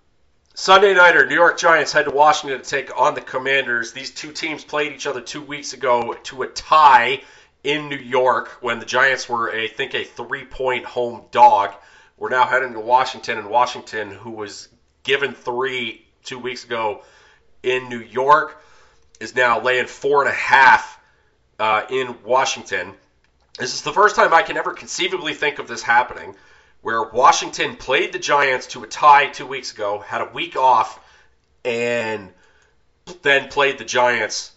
[0.60, 3.92] Sunday nighter, New York Giants head to Washington to take on the Commanders.
[3.92, 7.22] These two teams played each other two weeks ago to a tie
[7.62, 11.74] in New York when the Giants were, I think, a three-point home dog.
[12.16, 14.66] We're now heading to Washington, and Washington, who was
[15.04, 17.04] given three two weeks ago
[17.62, 18.60] in New York,
[19.20, 21.00] is now laying four and a half
[21.60, 22.94] uh, in Washington.
[23.60, 26.34] This is the first time I can ever conceivably think of this happening
[26.82, 31.00] where Washington played the Giants to a tie two weeks ago, had a week off,
[31.64, 32.32] and
[33.22, 34.52] then played the Giants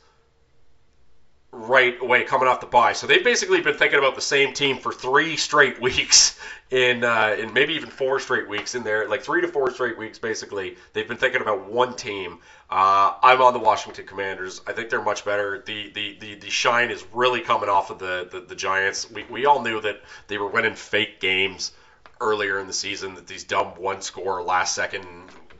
[1.53, 2.93] right away coming off the bye.
[2.93, 7.35] So they've basically been thinking about the same team for three straight weeks in uh,
[7.37, 10.77] in maybe even four straight weeks in there, like three to four straight weeks basically.
[10.93, 12.39] They've been thinking about one team.
[12.69, 14.61] Uh, I'm on the Washington Commanders.
[14.65, 15.61] I think they're much better.
[15.65, 19.11] The the, the, the shine is really coming off of the, the, the Giants.
[19.11, 21.73] We, we all knew that they were winning fake games
[22.21, 25.05] earlier in the season that these dumb one score last second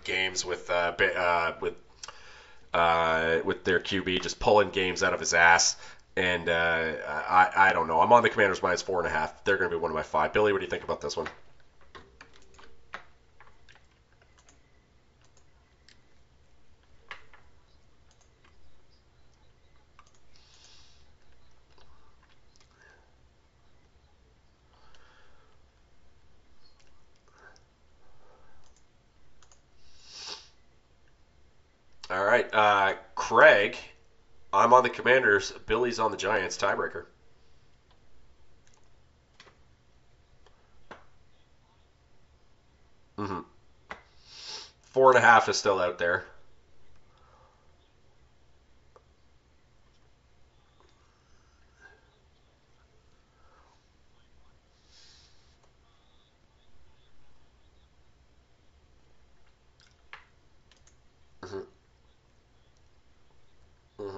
[0.04, 1.74] games with uh, uh, with
[2.74, 5.76] uh, with their QB just pulling games out of his ass.
[6.16, 8.02] And uh, I, I don't know.
[8.02, 9.44] I'm on the Commanders minus four and a half.
[9.46, 10.34] They're going to be one of my five.
[10.34, 11.28] Billy, what do you think about this one?
[32.32, 33.78] Right, uh, Craig.
[34.54, 35.52] I'm on the Commanders.
[35.66, 36.58] Billy's on the Giants.
[36.58, 37.06] Tiebreaker.
[43.18, 43.42] Mm-hmm.
[44.92, 46.24] Four and a half is still out there.
[61.44, 61.62] Mm-hmm.
[64.00, 64.18] Mm-hmm.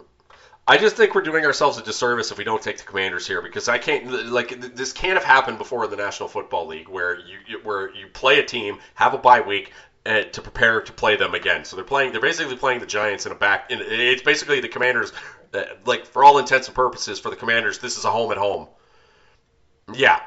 [0.65, 3.41] I just think we're doing ourselves a disservice if we don't take the Commanders here
[3.41, 7.19] because I can't like this can't have happened before in the National Football League where
[7.19, 9.71] you where you play a team have a bye week
[10.05, 11.65] uh, to prepare to play them again.
[11.65, 13.71] So they're playing they're basically playing the Giants in a back.
[13.71, 15.11] In, it's basically the Commanders
[15.53, 18.37] uh, like for all intents and purposes for the Commanders this is a home at
[18.37, 18.67] home.
[19.93, 20.19] Yeah.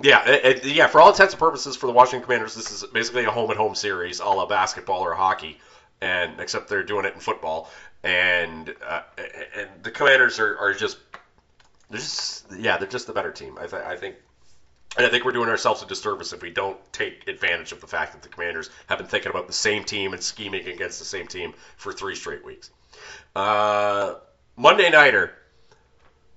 [0.00, 0.88] Yeah, it, it, yeah.
[0.88, 4.18] For all intents and purposes, for the Washington Commanders, this is basically a home-and-home series,
[4.18, 5.58] a basketball or hockey,
[6.00, 7.68] and except they're doing it in football
[8.02, 9.02] and uh,
[9.56, 10.98] and the Commanders are, are just
[11.90, 13.56] they're just yeah they're just the better team.
[13.58, 14.16] I, th- I think.
[14.94, 17.86] And I think we're doing ourselves a disservice if we don't take advantage of the
[17.86, 21.06] fact that the Commanders have been thinking about the same team and scheming against the
[21.06, 22.68] same team for three straight weeks.
[23.34, 24.16] Uh,
[24.54, 25.32] Monday Nighter.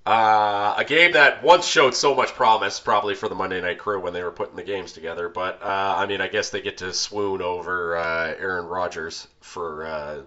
[0.06, 4.00] Uh, a game that once showed so much promise, probably for the Monday Night Crew
[4.00, 5.28] when they were putting the games together.
[5.28, 9.84] But uh, I mean, I guess they get to swoon over uh, Aaron Rodgers for
[9.84, 10.20] uh,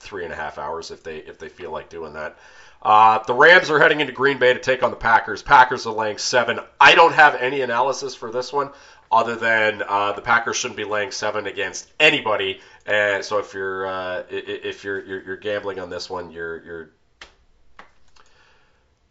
[0.00, 2.36] three and a half hours if they if they feel like doing that.
[2.82, 5.42] Uh, the Rams are heading into Green Bay to take on the Packers.
[5.42, 6.58] Packers are laying seven.
[6.80, 8.70] I don't have any analysis for this one
[9.12, 12.60] other than uh, the Packers shouldn't be laying seven against anybody.
[12.86, 16.90] And so if you're uh, if you're, you're, you're gambling on this one, you're you're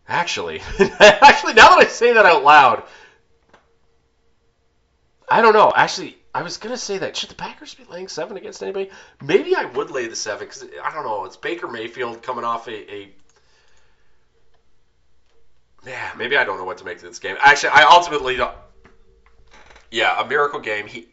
[0.07, 0.61] actually
[0.99, 2.83] actually now that I say that out loud,
[5.29, 5.71] I don't know.
[5.75, 8.87] Actually, I was gonna say that should the Packers be laying seven against anybody?
[9.21, 11.25] Maybe I would lay the seven because I don't know.
[11.25, 13.09] It's Baker Mayfield coming off a, a
[15.85, 16.11] yeah.
[16.15, 17.37] Maybe I don't know what to make of this game.
[17.39, 18.53] Actually, I ultimately don't.
[19.91, 20.87] Yeah, a miracle game.
[20.87, 21.05] He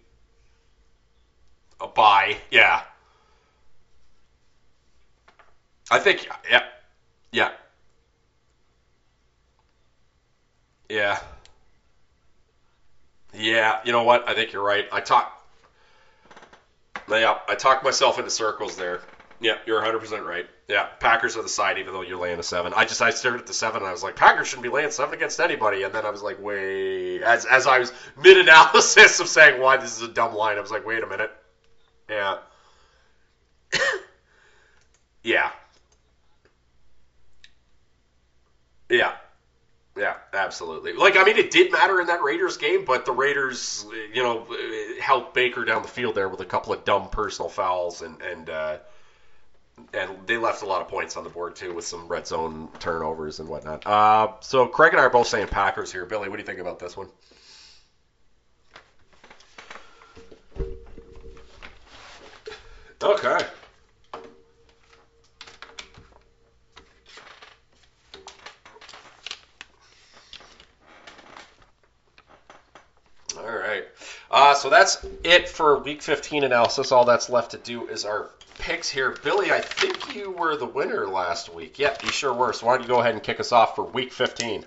[1.80, 2.38] a bye.
[2.50, 2.82] Yeah.
[5.90, 6.60] I think yeah,
[7.32, 7.50] yeah,
[10.88, 11.18] yeah,
[13.36, 13.76] yeah.
[13.84, 14.28] You know what?
[14.28, 14.86] I think you're right.
[14.92, 15.32] I talk.
[17.08, 19.00] Yeah, I talked myself into circles there.
[19.40, 20.46] Yeah, you're 100 percent right.
[20.68, 22.72] Yeah, Packers are the side, even though you're laying a seven.
[22.74, 24.90] I just I stared at the seven and I was like, Packers shouldn't be laying
[24.90, 25.82] seven against anybody.
[25.82, 29.76] And then I was like, wait, as as I was mid analysis of saying why
[29.76, 31.30] this is a dumb line, I was like, wait a minute.
[32.10, 32.36] Yeah.
[35.22, 35.50] yeah.
[38.88, 39.12] Yeah.
[39.96, 40.14] Yeah,
[40.46, 40.92] absolutely.
[40.92, 44.46] Like, I mean, it did matter in that Raiders game, but the Raiders, you know,
[45.00, 48.48] helped Baker down the field there with a couple of dumb personal fouls, and and
[48.48, 48.78] uh,
[49.92, 52.68] and they left a lot of points on the board too with some red zone
[52.78, 53.86] turnovers and whatnot.
[53.86, 56.06] Uh, so Craig and I are both saying Packers here.
[56.06, 57.08] Billy, what do you think about this one?
[63.02, 63.38] Okay.
[73.36, 73.84] All right.
[74.30, 76.92] Uh, so that's it for Week 15 analysis.
[76.92, 79.16] All that's left to do is our picks here.
[79.22, 81.78] Billy, I think you were the winner last week.
[81.78, 82.52] Yep, you sure were.
[82.52, 84.64] So why don't you go ahead and kick us off for Week 15?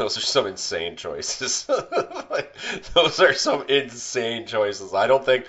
[0.00, 1.68] Those are some insane choices.
[2.30, 2.54] like,
[2.94, 4.94] those are some insane choices.
[4.94, 5.44] I don't think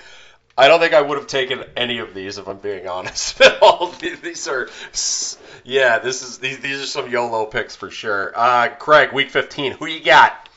[0.57, 3.41] I don't think I would have taken any of these if I'm being honest.
[3.61, 4.69] All these are,
[5.63, 8.33] yeah, this is these these are some YOLO picks for sure.
[8.35, 10.49] Uh, Craig, week 15, who you got?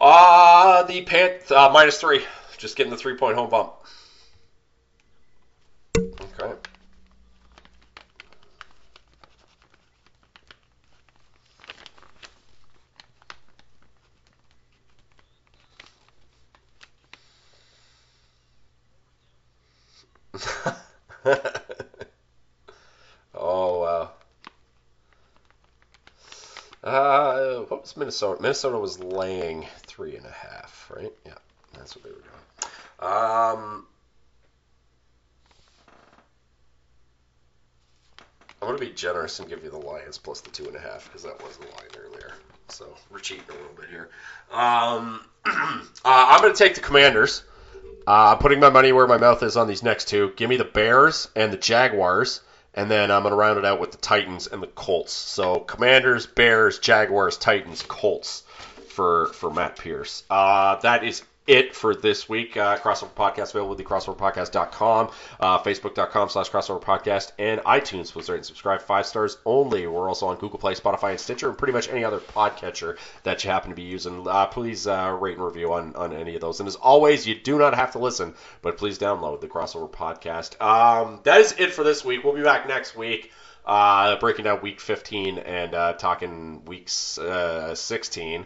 [0.00, 2.24] Uh, the Panth uh, minus three,
[2.58, 3.72] just getting the three point home bump.
[6.38, 6.54] Okay.
[23.34, 24.10] oh wow.
[26.92, 28.42] Uh, what was Minnesota?
[28.42, 31.10] Minnesota was laying three and a half, right?
[31.24, 31.32] Yeah,
[31.72, 32.70] that's what they were doing.
[33.00, 33.86] Um,
[38.60, 41.04] I'm gonna be generous and give you the Lions plus the two and a half
[41.04, 42.34] because that was the line earlier.
[42.68, 44.10] So we're cheating a little bit here.
[44.52, 47.42] Um, uh, I'm gonna take the Commanders.
[48.06, 50.34] Uh, I'm putting my money where my mouth is on these next two.
[50.36, 52.42] Give me the Bears and the Jaguars,
[52.74, 55.12] and then I'm going to round it out with the Titans and the Colts.
[55.12, 58.42] So Commanders, Bears, Jaguars, Titans, Colts
[58.88, 60.22] for for Matt Pierce.
[60.30, 62.56] Uh, that is it for this week.
[62.56, 68.12] Uh, crossover podcast available at the crossoverpodcast.com, uh, facebook.com slash crossover podcast, and iTunes.
[68.12, 68.80] Please rate and subscribe.
[68.80, 69.86] Five stars only.
[69.86, 73.42] We're also on Google Play, Spotify, and Stitcher, and pretty much any other podcatcher that
[73.42, 74.26] you happen to be using.
[74.26, 76.60] Uh, please uh, rate and review on, on any of those.
[76.60, 80.60] And as always, you do not have to listen, but please download the crossover podcast.
[80.60, 82.22] Um, that is it for this week.
[82.24, 83.32] We'll be back next week.
[83.64, 88.44] Uh, breaking down week 15 and uh, talking weeks uh, 16.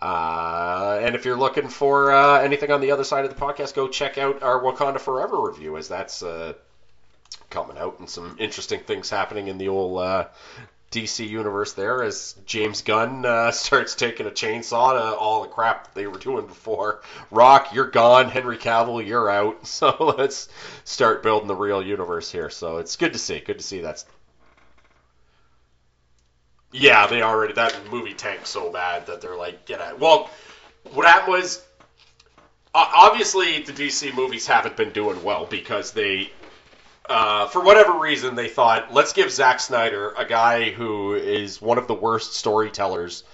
[0.00, 3.74] Uh, and if you're looking for uh, anything on the other side of the podcast,
[3.74, 6.54] go check out our Wakanda Forever review, as that's uh,
[7.50, 10.26] coming out and some interesting things happening in the old uh,
[10.90, 15.94] DC universe there as James Gunn uh, starts taking a chainsaw to all the crap
[15.94, 17.02] they were doing before.
[17.30, 18.28] Rock, you're gone.
[18.28, 19.58] Henry Cavill, you're out.
[19.66, 20.48] So let's
[20.84, 22.50] start building the real universe here.
[22.50, 23.40] So it's good to see.
[23.40, 24.04] Good to see that's
[26.72, 29.98] yeah, they already that movie tanked so bad that they're like, get out.
[29.98, 30.30] Well,
[30.92, 31.62] what happened was
[32.74, 36.30] obviously the DC movies haven't been doing well because they,
[37.08, 41.78] uh, for whatever reason, they thought let's give Zack Snyder, a guy who is one
[41.78, 43.24] of the worst storytellers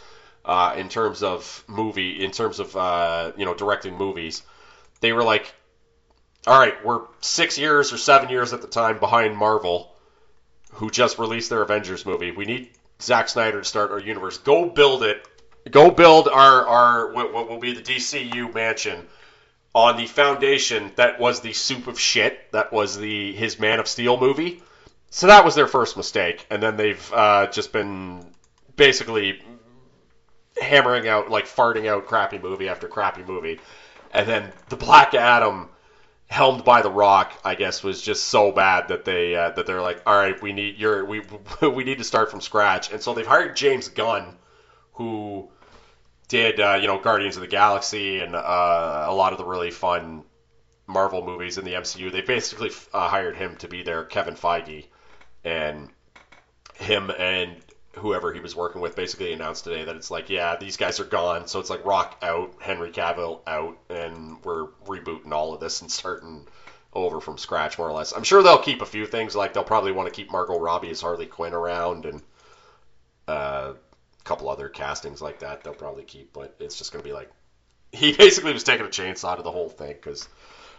[0.45, 4.43] uh, in terms of movie, in terms of uh, you know directing movies.
[5.01, 5.53] They were like,
[6.47, 9.93] all right, we're six years or seven years at the time behind Marvel,
[10.73, 12.31] who just released their Avengers movie.
[12.31, 12.71] We need
[13.01, 14.39] Zack Snyder to start our universe.
[14.39, 15.27] Go build it.
[15.71, 19.07] Go build our our what, what will be the DCU mansion
[19.75, 23.89] on the foundation that was the soup of shit that was the his Man of
[23.89, 24.63] Steel movie.
[25.11, 28.25] So that was their first mistake, and then they've uh, just been
[28.77, 29.43] basically
[30.61, 33.61] hammering out like farting out crappy movie after crappy movie,
[34.13, 35.69] and then the Black Adam
[36.29, 39.83] helmed by the Rock, I guess, was just so bad that they uh, that they're
[39.83, 41.23] like, all right, we need your we
[41.63, 44.37] we need to start from scratch, and so they've hired James Gunn,
[44.95, 45.49] who
[46.29, 49.71] did uh, you know Guardians of the Galaxy and uh, a lot of the really
[49.71, 50.25] fun
[50.87, 52.11] Marvel movies in the MCU.
[52.11, 54.87] They basically uh, hired him to be their Kevin Feige,
[55.45, 55.91] and
[56.75, 57.57] him and
[57.97, 61.05] whoever he was working with basically announced today that it's like, yeah, these guys are
[61.05, 61.47] gone.
[61.47, 65.91] So it's like Rock out, Henry Cavill out, and we're rebooting all of this and
[65.91, 66.47] starting
[66.93, 68.13] over from scratch more or less.
[68.13, 70.91] I'm sure they'll keep a few things like they'll probably want to keep Margot Robbie
[70.91, 72.23] as Harley Quinn around and
[73.29, 77.09] uh, a couple other castings like that they'll probably keep, but it's just going to
[77.09, 77.31] be like
[77.93, 80.29] he basically was taking a chainsaw to the whole thing because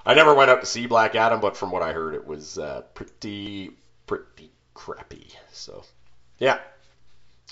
[0.05, 2.57] I never went out to see Black Adam, but from what I heard, it was
[2.57, 3.71] uh, pretty
[4.05, 5.27] pretty crappy.
[5.51, 5.83] So
[6.37, 6.59] yeah.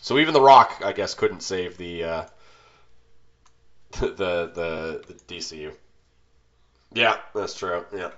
[0.01, 2.25] So even The Rock, I guess, couldn't save the uh,
[3.99, 5.73] the, the the DCU.
[6.93, 7.85] Yeah, that's true.
[7.93, 8.11] Yeah.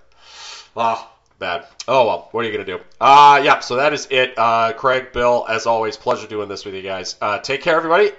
[0.75, 1.65] Ah, bad.
[1.87, 2.79] Oh well, what are you gonna do?
[2.99, 3.59] Uh yeah.
[3.59, 4.37] So that is it.
[4.37, 7.15] Uh, Craig, Bill, as always, pleasure doing this with you guys.
[7.21, 8.11] Uh, take care, everybody.